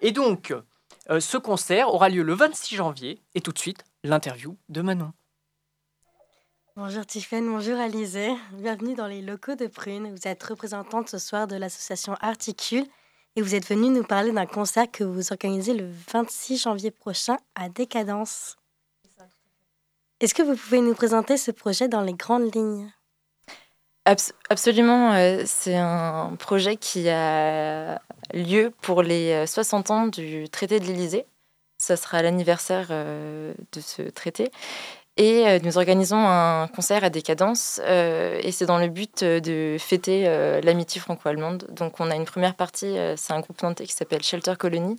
[0.01, 0.55] Et donc,
[1.11, 3.21] euh, ce concert aura lieu le 26 janvier.
[3.35, 5.13] Et tout de suite, l'interview de Manon.
[6.75, 8.31] Bonjour Tiffaine, bonjour Alizé.
[8.53, 10.11] Bienvenue dans les locaux de Prune.
[10.15, 12.87] Vous êtes représentante ce soir de l'association Articule
[13.35, 17.37] et vous êtes venue nous parler d'un concert que vous organisez le 26 janvier prochain
[17.53, 18.57] à Décadence.
[20.21, 22.91] Est-ce que vous pouvez nous présenter ce projet dans les grandes lignes?
[24.07, 27.99] Abs- absolument, euh, c'est un projet qui a
[28.33, 31.25] lieu pour les euh, 60 ans du traité de l'Élysée.
[31.77, 34.49] Ça sera l'anniversaire euh, de ce traité.
[35.17, 39.41] Et euh, nous organisons un concert à Décadence euh, et c'est dans le but euh,
[39.41, 41.67] de fêter euh, l'amitié franco-allemande.
[41.71, 44.95] Donc on a une première partie, euh, c'est un groupe nantais qui s'appelle Shelter Colony.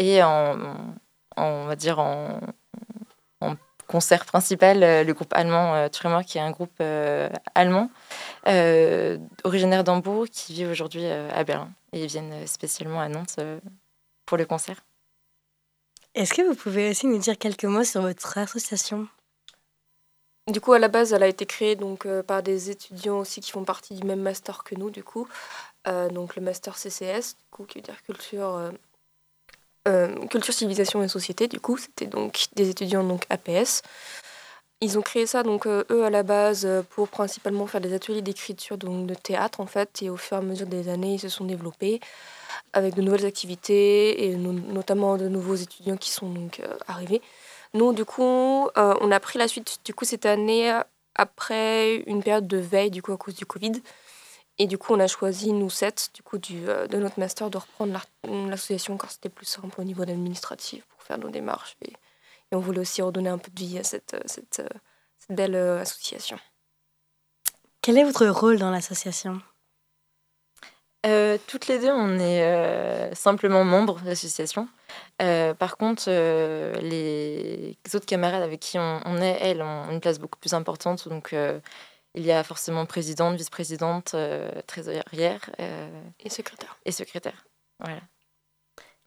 [0.00, 2.40] Et on va dire en
[3.86, 7.90] concert principal, euh, le groupe allemand euh, Tremor, qui est un groupe euh, allemand
[8.48, 11.70] euh, originaire d'Hambourg qui vit aujourd'hui euh, à Berlin.
[11.92, 13.60] Et ils viennent spécialement à Nantes euh,
[14.26, 14.82] pour le concert.
[16.14, 19.08] Est-ce que vous pouvez aussi nous dire quelques mots sur votre association?
[20.50, 23.40] Du coup, à la base, elle a été créée donc, euh, par des étudiants aussi
[23.40, 25.28] qui font partie du même master que nous, du coup.
[25.86, 28.70] Euh, donc le master CCS, du coup, qui veut dire culture, euh,
[29.88, 31.48] euh, culture, civilisation et société.
[31.48, 33.82] Du coup, c'était donc des étudiants donc APS.
[34.80, 37.94] Ils ont créé ça, donc euh, eux, à la base, euh, pour principalement faire des
[37.94, 40.02] ateliers d'écriture, donc de théâtre, en fait.
[40.02, 42.00] Et au fur et à mesure des années, ils se sont développés
[42.72, 47.22] avec de nouvelles activités et no- notamment de nouveaux étudiants qui sont donc arrivés.
[47.74, 50.72] Nous, du coup, on a pris la suite, du coup, cette année,
[51.14, 53.72] après une période de veille, du coup, à cause du Covid.
[54.58, 57.50] Et du coup, on a choisi, nous sept, du coup, du, euh, de notre master,
[57.50, 58.06] de reprendre l'ar-
[58.48, 61.76] l'association car c'était plus simple au niveau administratif pour faire nos démarches.
[61.80, 64.78] Et, et on voulait aussi redonner un peu de vie à cette, euh, cette, euh,
[65.18, 66.38] cette belle euh, association.
[67.80, 69.40] Quel est votre rôle dans l'association?
[71.04, 74.68] Euh, toutes les deux, on est euh, simplement membres de l'association.
[75.20, 80.00] Euh, par contre, euh, les autres camarades avec qui on, on est, elles, ont une
[80.00, 81.08] place beaucoup plus importante.
[81.08, 81.58] Donc, euh,
[82.14, 84.14] il y a forcément présidente, vice-présidente,
[84.66, 85.50] trésorière
[86.20, 86.76] et secrétaire.
[86.84, 87.44] Et secrétaire.
[87.80, 88.00] Voilà.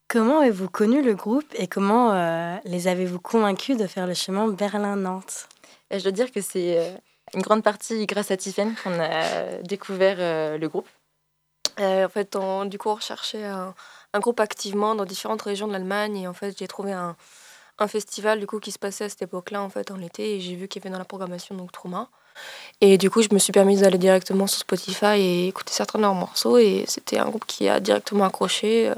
[0.07, 5.47] Comment avez-vous connu le groupe et comment les avez-vous convaincus de faire le chemin Berlin-Nantes?
[5.91, 6.99] Je dois dire que c'est
[7.33, 10.89] une grande partie grâce à Tiffen qu'on a découvert le groupe.
[11.79, 13.75] en fait, du coup, on recherchait un,
[14.13, 17.15] un, groupe activement dans différentes régions de l'Allemagne et en fait, j'ai trouvé un,
[17.77, 20.41] un festival du coup qui se passait à cette époque-là en fait en été et
[20.41, 22.09] j'ai vu qu'il y avait dans la programmation donc Trauma
[22.81, 26.03] et du coup je me suis permise d'aller directement sur Spotify et écouter certains de
[26.03, 26.57] leurs morceaux.
[26.57, 28.91] Et c'était un groupe qui a directement accroché.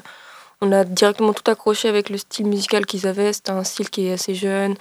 [0.62, 3.34] On a directement tout accroché avec le style musical qu'ils avaient.
[3.34, 4.76] C'est un style qui est assez jeune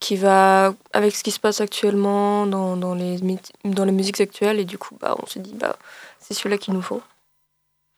[0.00, 3.18] qui va avec ce qui se passe actuellement dans, les
[3.64, 4.58] dans les musiques actuelles.
[4.58, 5.76] Et du coup bah on se dit bah
[6.18, 7.02] c'est celui-là qu'il nous faut.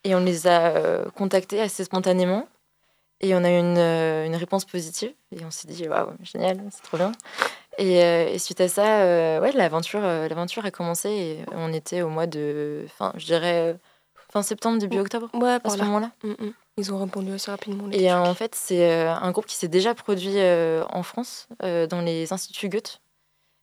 [0.05, 2.49] Et on les a euh, contactés assez spontanément.
[3.21, 5.13] Et on a eu une, euh, une réponse positive.
[5.35, 7.13] Et on s'est dit, waouh, génial, c'est trop bien.
[7.79, 12.03] Et, euh, et, suite à ça, euh, ouais, l'aventure, l'aventure a commencé et on était
[12.03, 13.77] au mois de, fin, je dirais,
[14.31, 16.11] fin septembre, début octobre, ouais, à ce moment-là.
[16.23, 16.53] Mm, mm.
[16.79, 17.91] Ils ont répondu assez rapidement.
[17.93, 20.37] Et en fait, c'est un groupe qui s'est déjà produit
[20.89, 23.01] en France, dans les instituts Goethe.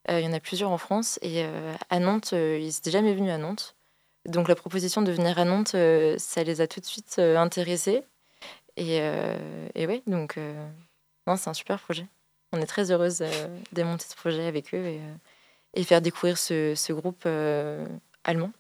[0.10, 1.18] Il y en a plusieurs en France.
[1.24, 1.44] Et
[1.90, 3.76] à Nantes, ils n'étaient jamais venus à Nantes.
[4.28, 5.76] Donc la proposition de venir à Nantes,
[6.18, 8.04] ça les a tout de suite intéressés.
[8.80, 10.66] Et, euh, et ouais, donc euh,
[11.36, 12.08] c'est un super projet.
[12.52, 15.00] On est très heureuse euh, de monter ce projet avec eux et,
[15.76, 17.28] et faire découvrir ce, ce groupe
[18.24, 18.52] allemand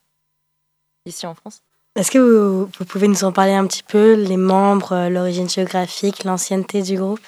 [1.05, 1.61] ici en France.
[1.95, 6.23] Est-ce que vous, vous, pouvez nous en parler un petit peu, les membres, l'origine géographique,
[6.23, 7.19] l'ancienneté du groupe?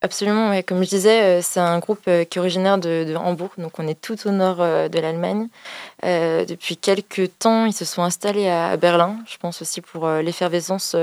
[0.00, 0.62] Absolument, ouais.
[0.62, 4.00] comme je disais, c'est un groupe qui est originaire de, de, Hambourg, donc on est
[4.00, 5.48] tout au nord de l'Allemagne.
[6.02, 10.96] depuis quelques temps, ils se sont installés à Berlin, je pense aussi pour l'effervescence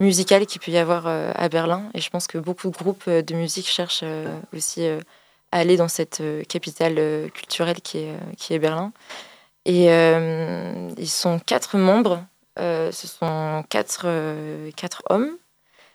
[0.00, 1.90] musicale qu'il peut y avoir euh, à Berlin.
[1.94, 5.76] Et je pense que beaucoup de groupes euh, de musique cherchent euh, aussi à aller
[5.76, 8.92] dans cette capitale culturelle qui est, qui est Berlin.
[9.64, 12.22] Et ils sont quatre membres.
[12.58, 14.06] ce sont quatre,
[14.76, 15.30] quatre hommes.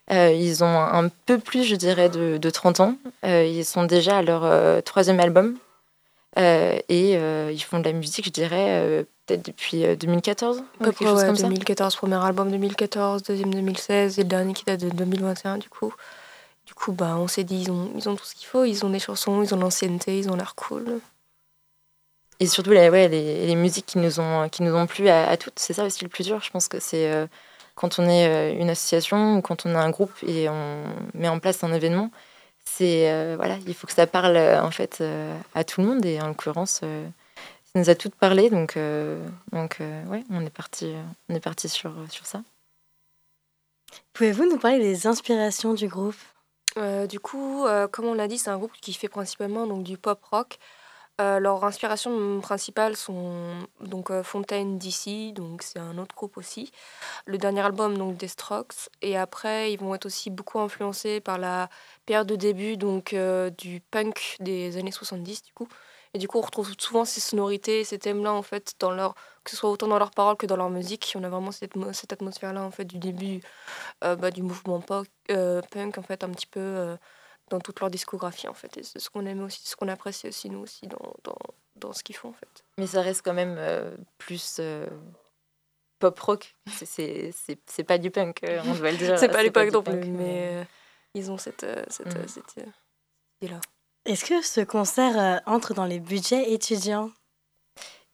[0.10, 2.96] ils ont un peu plus, je dirais, de, de 30 ans.
[3.24, 5.56] ils sont déjà à leur troisième album.
[6.36, 11.38] et ils font de la musique, je dirais, peut-être depuis 2014 euh, quelque chose comme
[11.38, 15.94] 2014, premier album 2014, deuxième 2016 et le dernier qui date de 2021 du coup.
[16.66, 18.86] Du coup, bah, on s'est dit, ils ont, ils ont tout ce qu'il faut, ils
[18.86, 21.02] ont des chansons, ils ont l'ancienneté, ils ont l'air cool.
[22.40, 25.36] Et surtout, les, ouais, les, les, musiques qui nous ont, qui nous ont plu à,
[25.36, 26.40] toutes, c'est ça aussi le plus dur.
[26.42, 27.28] Je pense que c'est euh,
[27.76, 31.28] quand on est euh, une association ou quand on a un groupe et on met
[31.28, 32.12] en place un événement,
[32.64, 35.04] c'est voilà, il faut que ça parle en fait
[35.54, 36.82] à tout le monde et en l'occurrence
[37.76, 40.94] nous a toutes parlé, donc, euh, donc euh, ouais, on est parti,
[41.30, 42.44] on est parti sur, sur ça.
[44.14, 46.16] Pouvez-vous nous parler des inspirations du groupe?
[46.78, 49.98] Euh, Du coup, comme on l'a dit, c'est un groupe qui fait principalement donc, du
[49.98, 50.58] pop rock.
[51.20, 56.72] leurs inspirations principales sont donc Fontaine DC, donc c'est un autre groupe aussi.
[57.26, 61.38] Le dernier album donc des Strokes et après ils vont être aussi beaucoup influencés par
[61.38, 61.70] la
[62.08, 63.16] période de début donc
[63.58, 65.68] du punk des années 70 du coup.
[66.14, 69.50] Et du coup, on retrouve souvent ces sonorités, ces thèmes-là, en fait, dans leur, que
[69.50, 71.12] ce soit autant dans leurs paroles que dans leur musique.
[71.16, 73.42] On a vraiment cette, cette atmosphère-là, en fait, du début
[74.04, 76.96] euh, bah, du mouvement pop, euh, punk, en fait, un petit peu euh,
[77.50, 78.78] dans toute leur discographie, en fait.
[78.78, 81.38] Et c'est ce qu'on aime aussi, ce qu'on apprécie aussi, nous aussi, dans, dans,
[81.78, 82.64] dans ce qu'ils font, en fait.
[82.78, 83.60] Mais ça reste quand même
[84.20, 84.62] plus
[85.98, 86.56] pop rock.
[86.68, 87.34] C'est
[87.88, 89.18] pas du punk, on doit le dire.
[89.18, 90.68] c'est pas du punk non plus, mais
[91.16, 92.28] ils ont cette, cette, mm.
[92.28, 92.56] cette
[93.42, 93.60] idée-là.
[94.06, 97.10] Est-ce que ce concert euh, entre dans les budgets étudiants?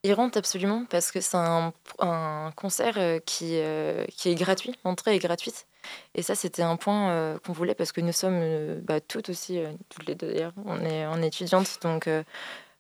[0.03, 1.73] Il rentre absolument parce que c'est un,
[2.55, 5.65] concert euh, qui, euh, qui est gratuit, l'entrée est gratuite.
[6.13, 9.59] Et ça, c'était un point qu'on voulait parce que nous sommes bah, toutes aussi,
[9.89, 11.79] toutes les deux d'ailleurs, on est, en étudiante.
[11.81, 12.07] Donc,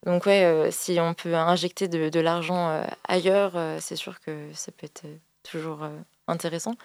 [0.05, 4.85] donc ouais, si on peut injecter de, de l'argent ailleurs, c'est sûr que ça peut
[4.85, 5.05] être
[5.43, 5.87] toujours
[6.27, 6.75] intéressant.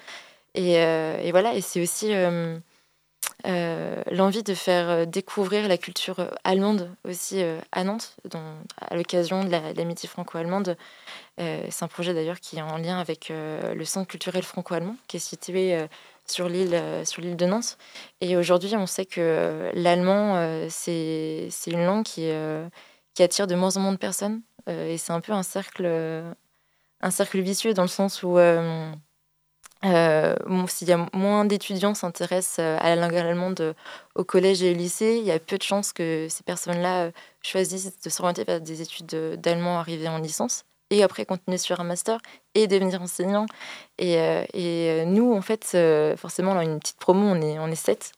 [0.55, 2.15] Et, et, voilà, et c'est aussi
[3.47, 8.17] euh, l'envie de faire euh, découvrir la culture euh, allemande aussi à Nantes,
[8.81, 10.77] à l'occasion de l'amitié franco-allemande.
[11.39, 15.21] c'est un projet d'ailleurs qui est en lien avec le centre culturel franco-allemand qui est
[15.21, 15.79] situé
[16.27, 17.77] sur l'île sur de Nantes.
[18.21, 22.31] Et aujourd'hui, on sait que l'allemand, c'est une langue qui,
[23.15, 24.43] qui attire de moins en moins de personnes.
[24.69, 25.87] et c'est un peu un cercle,
[27.01, 28.39] un cercle vicieux dans le sens où
[29.85, 30.35] euh,
[30.69, 33.75] S'il y a moins d'étudiants s'intéressent euh, à la langue allemande euh,
[34.15, 37.11] au collège et au lycée, il y a peu de chances que ces personnes-là
[37.43, 39.07] choisissent de s'orienter vers des études
[39.41, 42.19] d'allemand arrivées en licence et après continuer sur un master
[42.55, 43.47] et devenir enseignant.
[43.99, 44.15] Et,
[44.55, 45.77] et nous, en fait,
[46.17, 48.13] forcément, a une petite promo, on est, on est sept.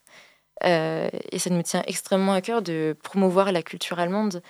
[0.62, 4.42] et ça me tient extrêmement à cœur de promouvoir la culture allemande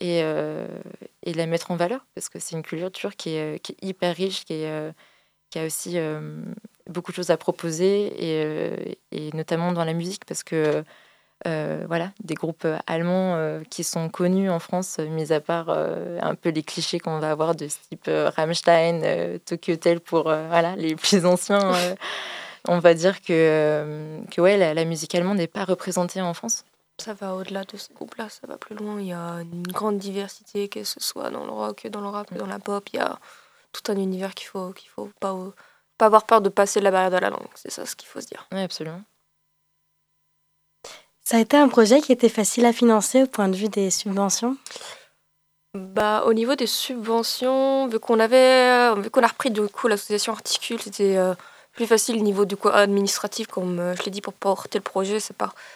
[0.00, 3.84] et, et la mettre en valeur parce que c'est une culture qui est, qui est,
[3.86, 4.92] hyper riche, qui, est,
[5.50, 5.98] qui a aussi
[6.88, 10.84] beaucoup de choses à proposer et, et, notamment dans la musique parce que
[11.46, 15.70] euh, voilà, des groupes euh, allemands euh, qui sont connus en France, mis à part
[15.70, 20.76] un peu les clichés qu'on va avoir de ce type Rammstein, Tokyo Hotel pour voilà,
[20.76, 21.72] les plus anciens.
[22.68, 26.64] on va dire que, que ouais, la, musique allemande n'est pas représentée en France.
[26.98, 29.00] Ça va au-delà de ces groupes-là, ça va plus loin.
[29.00, 32.34] Il y a une grande diversité, que ce soit dans le rock, dans le rap,
[32.34, 32.86] dans la pop.
[32.92, 33.18] Il y a
[33.72, 35.36] tout un univers qu'il faut, qu'il faut pas,
[35.98, 37.48] pas avoir peur de passer la barrière de la langue.
[37.54, 38.46] C'est ça ce qu'il faut se dire.
[38.52, 39.02] Oui, absolument.
[41.22, 43.90] Ça a été un projet qui était facile à financer au point de vue des
[43.90, 44.56] subventions?
[45.74, 50.32] Bah, au niveau des subventions, vu qu'on avait, vu qu'on a repris du coup l'association
[50.32, 51.34] Articule, c'était euh,
[51.72, 54.82] plus facile au niveau du coup administratif, comme euh, je l'ai dit, pour porter le
[54.82, 55.32] projet, ça,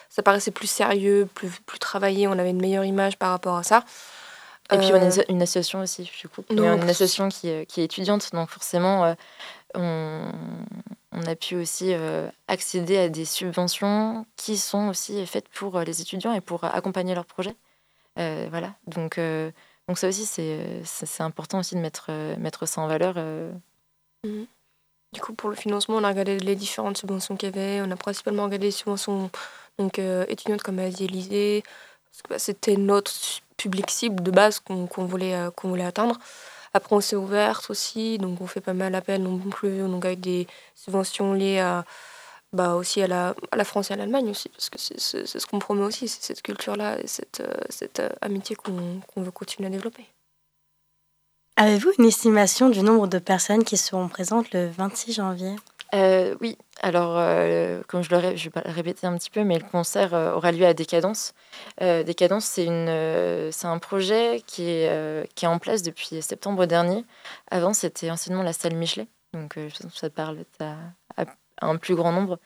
[0.09, 3.63] ça paraissait plus sérieux, plus, plus travaillé, on avait une meilleure image par rapport à
[3.63, 3.85] ça.
[4.71, 6.43] Et puis on a une association aussi, du coup.
[6.49, 9.15] une association qui, euh, qui, est étudiante, donc forcément,
[9.75, 10.31] on,
[11.15, 15.83] on a pu aussi euh, accéder à des subventions qui sont aussi faites pour euh,
[15.83, 17.55] les étudiants et pour accompagner leurs projets.
[18.19, 19.19] Euh, voilà, donc,
[19.87, 23.15] donc ça aussi, c'est important aussi de mettre, mettre ça en valeur.
[24.23, 24.45] Mhm.
[25.13, 27.81] Du coup, pour le financement, on a regardé les différentes subventions qu'il y avait.
[27.81, 29.29] On a principalement regardé les subventions
[29.77, 31.69] donc, étudiantes comme a dit bah,
[32.37, 33.11] c'était notre
[33.57, 36.17] public cible de base qu'on voulait, qu'on voulait atteindre.
[36.73, 40.19] Après, on s'est ouverte aussi, donc on fait pas mal d'appels non plus, donc avec
[40.19, 40.45] des
[40.75, 41.85] subventions liées à,
[42.55, 45.45] bah aussi à la, à la France et à l'Allemagne aussi, parce que c'est ce
[45.45, 49.67] qu'on promet aussi, c'est cette culture-là et cette, euh, cette euh, amitié qu'on veut continuer
[49.67, 50.05] à développer.
[51.57, 55.55] Avez-vous une estimation du nombre de personnes qui seront présentes le 26 janvier?
[55.93, 59.65] Euh, oui, alors euh, comme je le je vais répéter un petit peu, mais le
[59.65, 61.33] concert euh, aura lieu à Décadence.
[61.79, 67.03] Décadence, c'est une, c'est un projet qui est, qui est en place depuis septembre dernier.
[67.51, 69.57] Avant, c'était anciennement la salle Michelet, donc
[69.93, 71.25] ça parle à,
[71.61, 72.39] un plus grand nombre.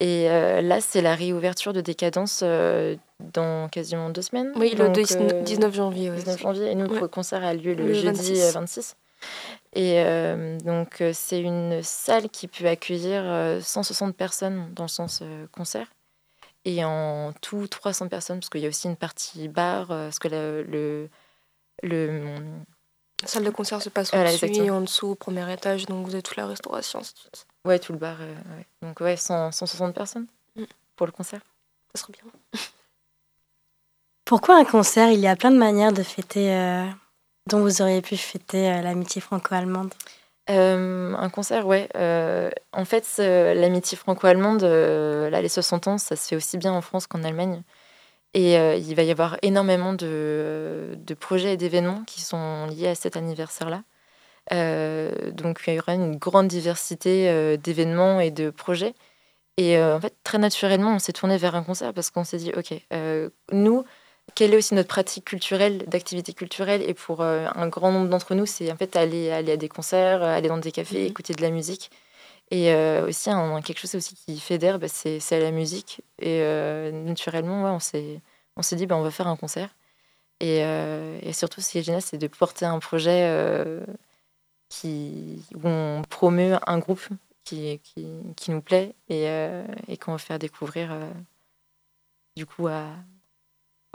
[0.00, 4.52] Et là, c'est la réouverture de Décadence dans quasiment deux semaines.
[4.56, 6.10] Oui, le 19 janvier.
[6.10, 8.96] 19 janvier, et nous, le concert a lieu le, jeudi 26.
[9.74, 14.88] Et euh, donc, euh, c'est une salle qui peut accueillir 160 euh, personnes dans le
[14.88, 15.86] sens concert.
[16.64, 20.28] Et en tout, 300 personnes, parce qu'il y a aussi une partie bar, parce que
[20.28, 21.08] le,
[21.82, 22.20] le,
[23.22, 26.22] la salle de concert se passe au-dessus, en dessous, au premier étage, donc vous avez
[26.22, 27.46] toute la restauration, ainsi de suite.
[27.64, 28.16] Ouais, tout le bar.
[28.82, 30.64] Donc, ouais, 160 personnes mm.
[30.96, 31.40] pour le concert.
[31.94, 32.60] Ça serait bien.
[34.24, 35.10] Pourquoi un concert?
[35.10, 36.50] Il y a plein de manières de fêter
[37.48, 39.92] dont vous auriez pu fêter euh, l'amitié franco-allemande?
[40.50, 41.88] Euh, un concert, ouais.
[41.96, 46.80] Euh, en fait, l'amitié franco-allemande, là, les 60 ans, ça se fait aussi bien en
[46.80, 47.62] France qu'en Allemagne.
[48.34, 52.94] Et il va y avoir énormément de, de projets et d'événements qui sont liés à
[52.94, 53.82] cet anniversaire-là.
[55.32, 58.94] donc, il y aura une grande diversité d'événements et de projets.
[59.58, 62.52] Et en fait, très naturellement, on s'est tourné vers un concert parce qu'on s'est dit,
[62.56, 62.72] OK,
[63.52, 63.84] nous,
[64.34, 66.82] quelle est aussi notre pratique culturelle, d'activité culturelle?
[66.88, 69.68] Et pour euh, un grand nombre d'entre nous, c'est en fait aller, aller à des
[69.68, 71.06] concerts, euh, aller dans des cafés, mhm.
[71.06, 71.90] écouter de la musique.
[72.50, 73.30] Et euh, aussi,
[73.64, 76.00] quelque chose aussi qui fédère, bah, c'est la musique.
[76.18, 76.40] Et
[76.92, 78.20] naturellement, ouais, on s'est
[78.56, 79.70] on s'est dit, bah, on va faire un concert.
[80.40, 83.30] Et, et surtout, ce qui est génial, c'est de porter un projet
[84.70, 87.06] qui, où on promeut un groupe
[87.44, 88.06] qui, qui,
[88.36, 89.26] qui nous plaît et,
[89.88, 90.90] et qu'on va faire découvrir
[92.36, 92.86] du coup à,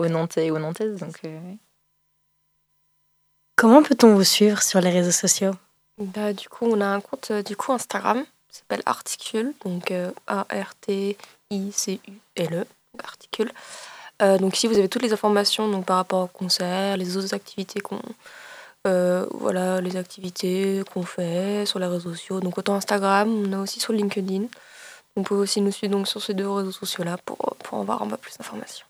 [0.03, 0.99] aux Nantais et aux Nantaises.
[0.99, 1.39] Donc, euh,
[3.55, 5.53] Comment peut-on vous suivre sur les réseaux sociaux?
[5.97, 9.91] Bah, Du coup, on a un compte euh, du coup Instagram qui s'appelle Articule, donc
[9.91, 11.15] euh, A-R-T-I-C-U-L-E,
[13.03, 13.51] Articule.
[14.19, 17.81] donc ici, vous avez toutes les informations donc, par rapport au concert, les autres activités
[17.81, 17.99] qu'on...
[18.85, 22.39] voilà, les activités qu'on fait sur les réseaux sociaux.
[22.41, 24.43] Donc autant Instagram, on a aussi sur LinkedIn.
[25.15, 28.07] On peut aussi nous suivre donc sur ces deux réseaux sociaux-là pour, pour avoir un
[28.07, 28.85] peu plus d'informations.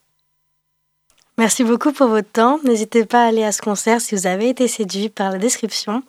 [1.38, 2.60] Merci beaucoup pour votre temps.
[2.64, 6.04] N'hésitez pas à aller à ce concert si vous avez été séduit par la description.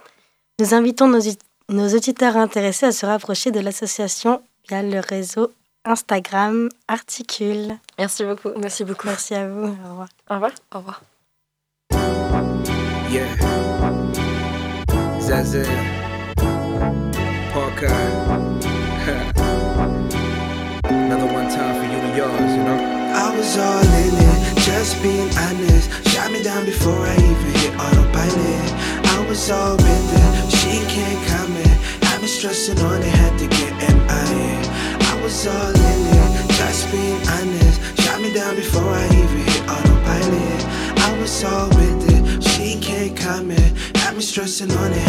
[0.60, 5.50] Nous invitons nos, auditeurs intéressés à se rapprocher de l'association via le réseau
[5.84, 7.76] Instagram Articule.
[7.98, 8.50] Merci beaucoup.
[8.56, 9.06] Merci beaucoup.
[9.06, 9.66] Merci à vous.
[9.66, 10.08] Au revoir.
[10.30, 10.52] Au revoir.
[10.72, 11.02] Au revoir.
[20.84, 22.78] Another one time for you and yours, you know?
[23.14, 24.23] I was all in it,
[24.84, 25.88] just being honest.
[26.10, 28.68] Shot me down before I even hit autopilot.
[29.16, 31.78] I was all with it, she can't comment.
[32.08, 34.60] I've been stressing on it, had to get MIA.
[35.10, 37.76] I was all in it, just being honest.
[38.02, 40.60] Shot me down before I even hit autopilot.
[41.08, 43.72] I was all with it she can't in.
[43.96, 45.03] Had me stressing on it,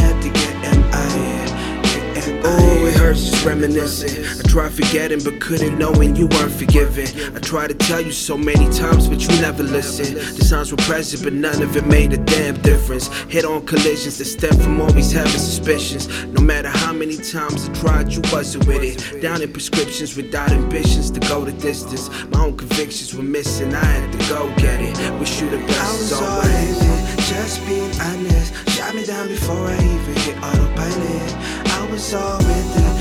[3.45, 4.25] reminiscing.
[4.39, 7.07] I tried forgetting, but couldn't knowing you weren't forgiven.
[7.35, 10.17] I tried to tell you so many times, but you never listened.
[10.17, 13.07] The signs were present, but none of it made a damn difference.
[13.29, 16.07] Hit on collisions that stem from always having suspicions.
[16.25, 19.21] No matter how many times I tried, you wasn't with it.
[19.21, 22.09] Down in prescriptions without ambitions to go the distance.
[22.31, 25.19] My own convictions were missing, I had to go get it.
[25.19, 27.29] Wish you the I best was as all always.
[27.29, 28.53] just being honest.
[28.69, 31.35] Shot me down before I even hit autopilot.
[31.67, 32.94] I was all with it, she can't come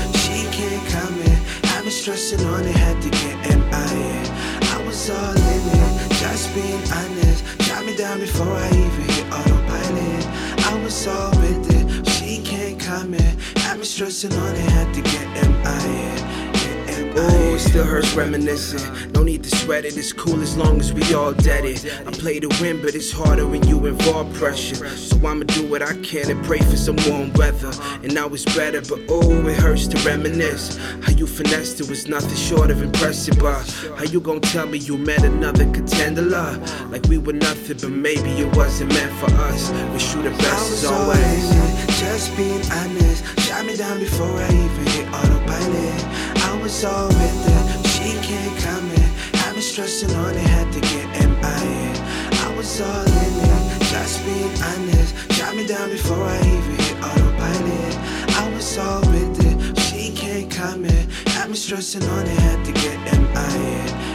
[1.85, 4.23] Had stressing on it, had to get MIA.
[4.73, 7.61] I was all in it, just being honest.
[7.61, 10.25] Shot me down before I even hit autopilot.
[10.65, 13.37] I was all with it, she can't come in.
[13.57, 16.15] Had me stressing on it, had to get MIA.
[16.15, 16.44] Get
[17.17, 19.11] Oh, it still hurts reminiscing.
[19.13, 21.85] No need to sweat it, it's cool as long as we all dead it.
[22.05, 24.87] I play to win, but it's harder when you involve pressure.
[24.97, 27.71] So I'ma do what I can and pray for some warm weather.
[28.03, 30.77] And now it's better, but oh, it hurts to reminisce.
[31.03, 33.39] How you finessed it was nothing short of impressive.
[33.39, 33.63] But
[33.97, 36.21] how you gon' tell me you met another contender?
[36.21, 36.91] love?
[36.91, 39.71] Like we were nothing, but maybe it wasn't meant for us.
[39.71, 41.51] We you the best as always.
[41.51, 43.23] it, just being honest.
[43.39, 46.24] Shot me down before I even hit autopilot.
[46.65, 49.09] I was all with it, she can't come in.
[49.37, 51.93] Had me stressing on it, had to get MIA.
[52.41, 55.31] I was all in it, just being honest.
[55.33, 57.95] Shot me down before I even hit autopilot.
[58.41, 61.09] I was all with it, she can't come in.
[61.37, 63.85] Had me stressing on it, had to get MIA.
[63.85, 64.14] Get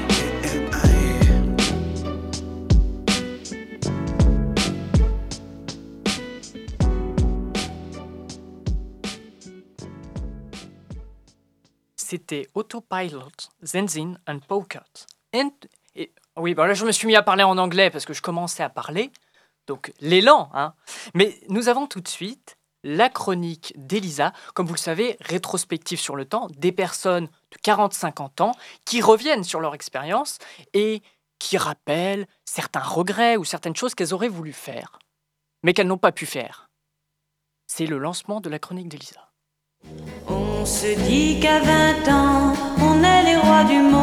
[12.10, 13.30] C'était Autopilot,
[13.62, 15.06] Zenzin and Pocket.
[15.94, 18.20] Et- oui, bah là je me suis mis à parler en anglais parce que je
[18.20, 19.12] commençais à parler.
[19.68, 20.74] Donc l'élan, hein.
[21.14, 26.16] Mais nous avons tout de suite la chronique d'Elisa, comme vous le savez, rétrospective sur
[26.16, 30.38] le temps, des personnes de 40-50 ans qui reviennent sur leur expérience
[30.74, 31.02] et
[31.38, 34.98] qui rappellent certains regrets ou certaines choses qu'elles auraient voulu faire,
[35.62, 36.70] mais qu'elles n'ont pas pu faire.
[37.68, 39.29] C'est le lancement de la chronique d'Elisa.
[40.60, 42.52] On se dit qu'à 20 ans,
[42.82, 44.00] on est les rois du monde.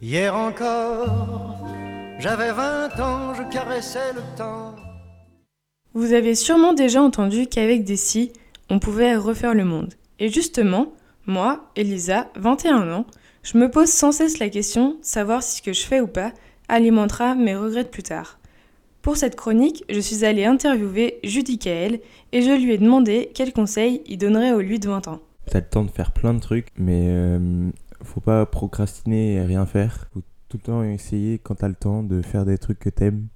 [0.00, 1.58] Hier encore,
[2.18, 4.74] j'avais 20 ans, je caressais le temps.
[5.92, 8.32] Vous avez sûrement déjà entendu qu'avec des scies,
[8.70, 9.92] on pouvait refaire le monde.
[10.18, 10.92] Et justement,
[11.26, 13.06] moi, Elisa, 21 ans,
[13.42, 16.06] je me pose sans cesse la question de savoir si ce que je fais ou
[16.06, 16.32] pas
[16.68, 18.38] alimentera mes regrets de plus tard.
[19.02, 22.00] Pour cette chronique, je suis allée interviewer Judy Kael
[22.32, 25.20] et je lui ai demandé quels conseils il donnerait au lui de 20 ans.
[25.46, 27.70] T'as le temps de faire plein de trucs, mais euh,
[28.02, 30.08] faut pas procrastiner et rien faire.
[30.12, 33.28] Faut tout le temps essayer, quand t'as le temps, de faire des trucs que t'aimes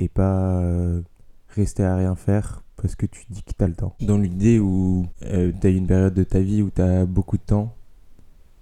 [0.00, 1.00] et pas euh,
[1.48, 3.96] rester à rien faire parce que tu dis que t'as le temps.
[4.00, 7.74] Dans l'idée où euh, t'as une période de ta vie où t'as beaucoup de temps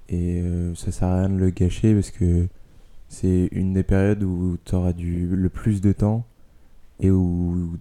[0.08, 2.46] et euh, ça sert à rien de le gâcher parce que
[3.12, 6.26] c'est une des périodes où t'auras du le plus de temps
[6.98, 7.78] et où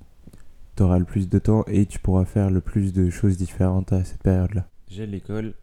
[0.76, 4.04] t'auras le plus de temps et tu pourras faire le plus de choses différentes à
[4.04, 4.70] cette période-là.
[4.88, 5.56] J'ai l'école.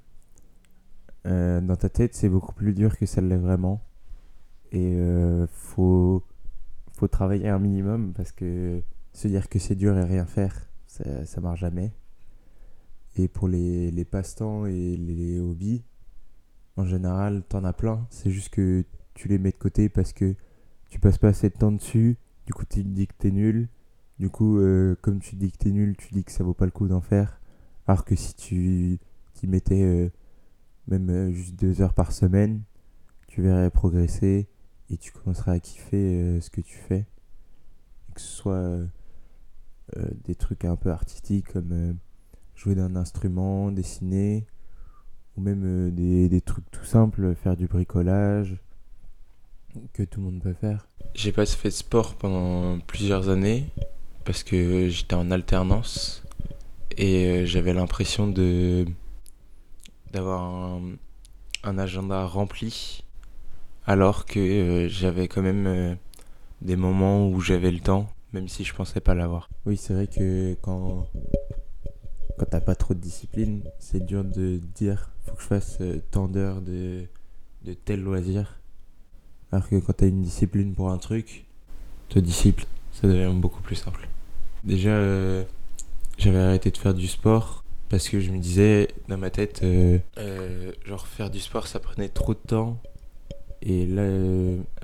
[1.27, 3.83] euh, dans ta tête, c'est beaucoup plus dur que ça l'est vraiment.
[4.73, 6.25] Et euh, faut,
[6.93, 10.55] faut travailler un minimum parce que se dire que c'est dur et rien faire,
[10.87, 11.93] ça, ça marche jamais.
[13.16, 15.83] Et pour les, les passe-temps et les hobbies,
[16.77, 18.07] en général, t'en as plein.
[18.11, 18.85] C'est juste que
[19.19, 20.37] tu les mets de côté parce que
[20.89, 22.16] tu passes pas assez de temps dessus.
[22.47, 23.69] Du coup, tu te dis que t'es nul.
[24.21, 26.66] Du coup, euh, comme tu dis que t'es nul, tu dis que ça vaut pas
[26.66, 27.41] le coup d'en faire.
[27.89, 29.01] Alors que si tu
[29.35, 30.09] t'y mettais euh,
[30.87, 32.62] même euh, juste deux heures par semaine,
[33.27, 34.47] tu verrais progresser
[34.89, 37.05] et tu commencerais à kiffer ce que tu fais.
[38.14, 38.79] Que ce soit
[40.25, 41.99] des trucs un peu artistiques comme
[42.55, 44.47] jouer d'un instrument, dessiner,
[45.37, 48.59] ou même des, des trucs tout simples, faire du bricolage,
[49.93, 50.87] que tout le monde peut faire.
[51.14, 53.66] J'ai pas fait de sport pendant plusieurs années
[54.25, 56.23] parce que j'étais en alternance
[56.97, 58.85] et euh, j'avais l'impression de
[60.12, 60.83] d'avoir un,
[61.64, 63.05] un agenda rempli
[63.87, 65.95] alors que euh, j'avais quand même euh,
[66.61, 69.49] des moments où j'avais le temps même si je pensais pas l'avoir.
[69.64, 71.07] Oui, c'est vrai que quand,
[72.37, 75.79] quand t'as pas trop de discipline, c'est dur de dire faut que je fasse
[76.11, 77.07] tant d'heures de,
[77.64, 78.57] de tel loisir.
[79.53, 81.46] Alors que quand t'as une discipline pour un truc,
[82.09, 84.09] te discipline, ça devient beaucoup plus simple.
[84.64, 85.44] Déjà, euh,
[86.18, 89.99] j'avais arrêté de faire du sport parce que je me disais dans ma tête, euh,
[90.18, 92.78] euh, genre faire du sport ça prenait trop de temps.
[93.62, 94.05] Et là,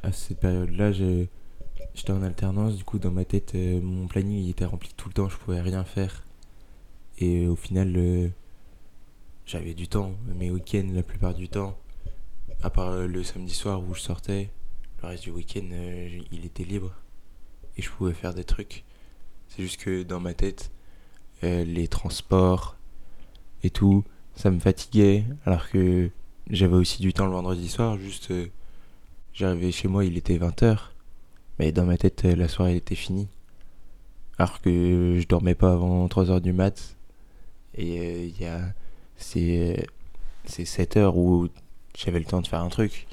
[0.03, 4.65] à cette période-là, j'étais en alternance, du coup, dans ma tête, mon planning il était
[4.65, 6.25] rempli tout le temps, je pouvais rien faire.
[7.19, 8.33] Et au final,
[9.47, 11.79] j'avais du temps, mes week-ends la plupart du temps,
[12.65, 14.51] à part euh, le samedi soir où je sortais,
[15.03, 16.93] le reste du week-end, euh, il était libre.
[17.77, 18.85] Et je pouvais faire des trucs.
[19.49, 20.71] C'est juste que dans ma tête,
[21.43, 22.77] euh, les transports
[23.63, 24.03] et tout,
[24.35, 26.11] ça me fatiguait, alors que
[26.49, 28.33] j'avais aussi du temps le vendredi soir, juste
[29.35, 30.79] j'arrivais chez moi, il était 20h,
[31.59, 33.29] mais dans ma tête, la soirée était finie.
[34.39, 36.97] Alors que je dormais pas avant 3h du mat,
[37.75, 38.73] et il y a
[39.17, 39.87] ces,
[40.47, 41.49] ces 7 heures où
[41.97, 43.07] j'avais le temps de faire un truc.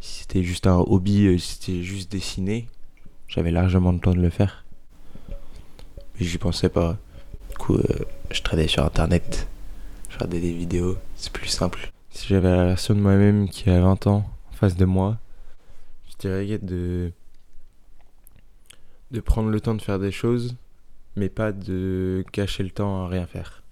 [0.00, 2.68] Si c'était juste un hobby, euh, si c'était juste dessiner,
[3.28, 4.64] j'avais largement le temps de le faire.
[5.28, 6.98] Mais j'y pensais pas.
[7.50, 9.48] Du coup, euh, je traînais sur internet,
[10.08, 11.90] je regardais des vidéos, c'est plus simple.
[12.10, 15.18] Si j'avais la version de moi-même qui a 20 ans en face de moi,
[16.10, 17.12] je dirais de
[19.12, 20.56] de prendre le temps de faire des choses,
[21.14, 23.62] mais pas de gâcher le temps à rien faire.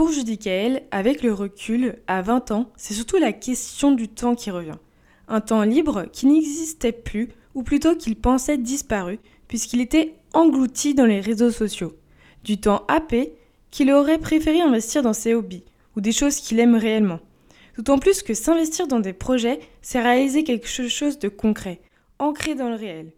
[0.00, 4.50] Pour Judicaël, avec le recul, à 20 ans, c'est surtout la question du temps qui
[4.50, 4.78] revient.
[5.28, 11.04] Un temps libre qui n'existait plus, ou plutôt qu'il pensait disparu, puisqu'il était englouti dans
[11.04, 11.92] les réseaux sociaux.
[12.44, 13.34] Du temps happé
[13.70, 17.20] qu'il aurait préféré investir dans ses hobbies, ou des choses qu'il aime réellement.
[17.76, 21.78] D'autant plus que s'investir dans des projets, c'est réaliser quelque chose de concret,
[22.18, 23.12] ancré dans le réel.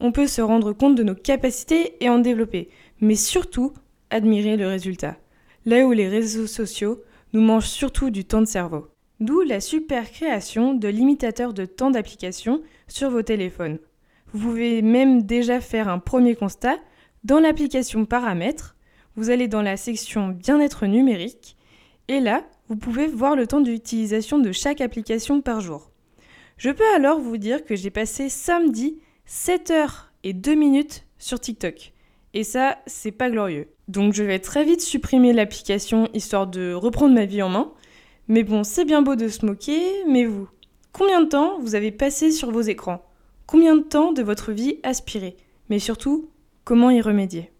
[0.00, 2.70] On peut se rendre compte de nos capacités et en développer,
[3.00, 3.72] mais surtout
[4.10, 5.16] admirer le résultat.
[5.66, 7.02] Là où les réseaux sociaux
[7.32, 8.88] nous mangent surtout du temps de cerveau.
[9.20, 13.78] D'où la super création de limitateurs de temps d'application sur vos téléphones.
[14.32, 16.78] Vous pouvez même déjà faire un premier constat.
[17.22, 18.76] Dans l'application Paramètres,
[19.16, 21.56] vous allez dans la section Bien-être numérique
[22.08, 25.90] et là, vous pouvez voir le temps d'utilisation de chaque application par jour.
[26.58, 31.40] Je peux alors vous dire que j'ai passé samedi 7 heures et 2 minutes sur
[31.40, 31.92] TikTok.
[32.34, 33.68] Et ça, c'est pas glorieux.
[33.88, 37.72] Donc je vais très vite supprimer l'application histoire de reprendre ma vie en main.
[38.28, 40.48] Mais bon, c'est bien beau de se moquer, mais vous,
[40.92, 43.04] combien de temps vous avez passé sur vos écrans?
[43.46, 45.36] Combien de temps de votre vie aspiré
[45.68, 46.30] Mais surtout,
[46.64, 47.50] comment y remédier?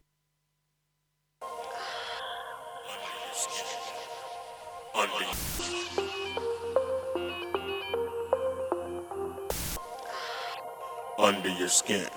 [11.17, 12.11] Under your skin.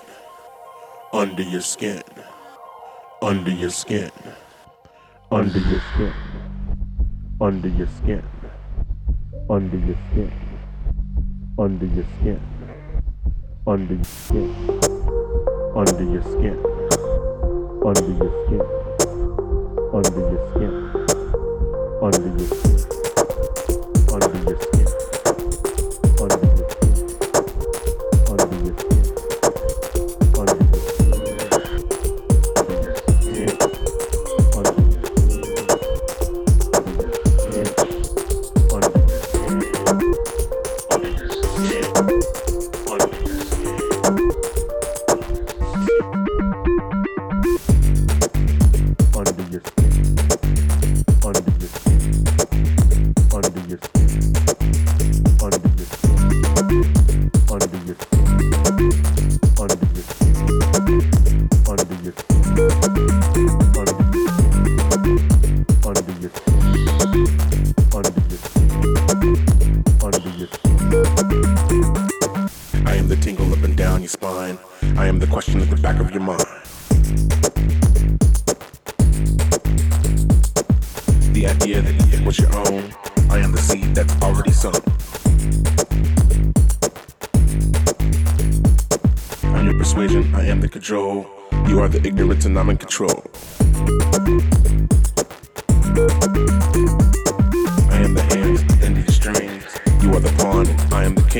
[1.12, 2.02] Under your skin.
[3.20, 4.12] Under your skin.
[5.32, 6.12] Under your skin.
[7.40, 8.22] Under your skin.
[9.50, 10.32] Under your skin.
[11.58, 12.40] Under your skin.
[13.66, 14.50] Under your skin.
[15.74, 16.58] Under your skin.
[17.84, 18.62] Under your skin.
[19.92, 20.72] Under your skin.
[22.00, 22.78] Under your skin.
[24.12, 24.87] Under your skin.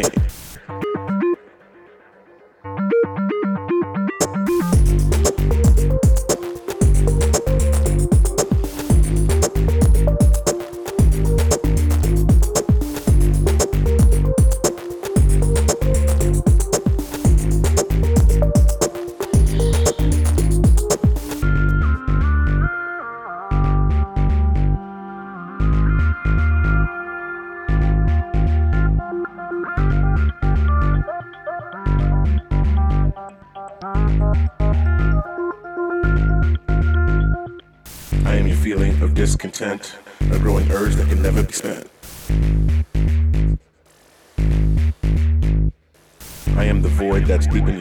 [0.03, 0.38] King.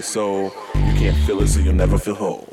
[0.08, 0.54] Soul.
[0.76, 2.47] You can't feel it, so you'll never feel whole.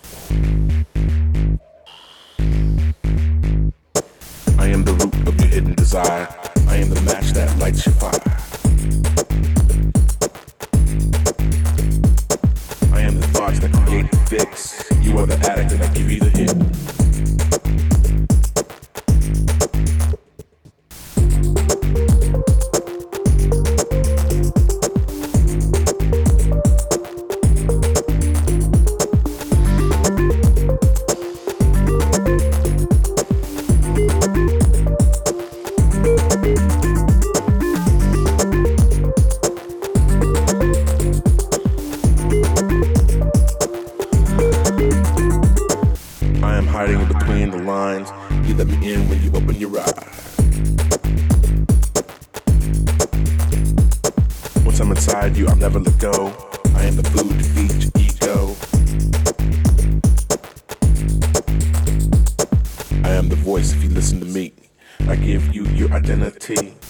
[66.14, 66.84] You your identity.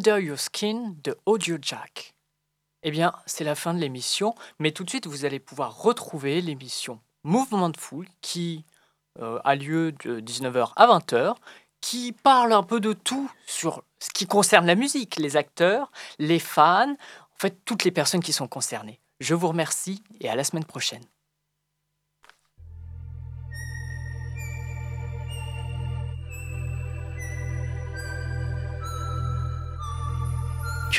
[0.00, 2.14] Under Your Skin de Audio Jack.
[2.82, 6.40] Eh bien, c'est la fin de l'émission, mais tout de suite, vous allez pouvoir retrouver
[6.40, 8.64] l'émission Mouvement de Foule qui
[9.20, 11.34] euh, a lieu de 19h à 20h,
[11.82, 16.38] qui parle un peu de tout sur ce qui concerne la musique, les acteurs, les
[16.38, 19.00] fans, en fait, toutes les personnes qui sont concernées.
[19.20, 21.04] Je vous remercie et à la semaine prochaine.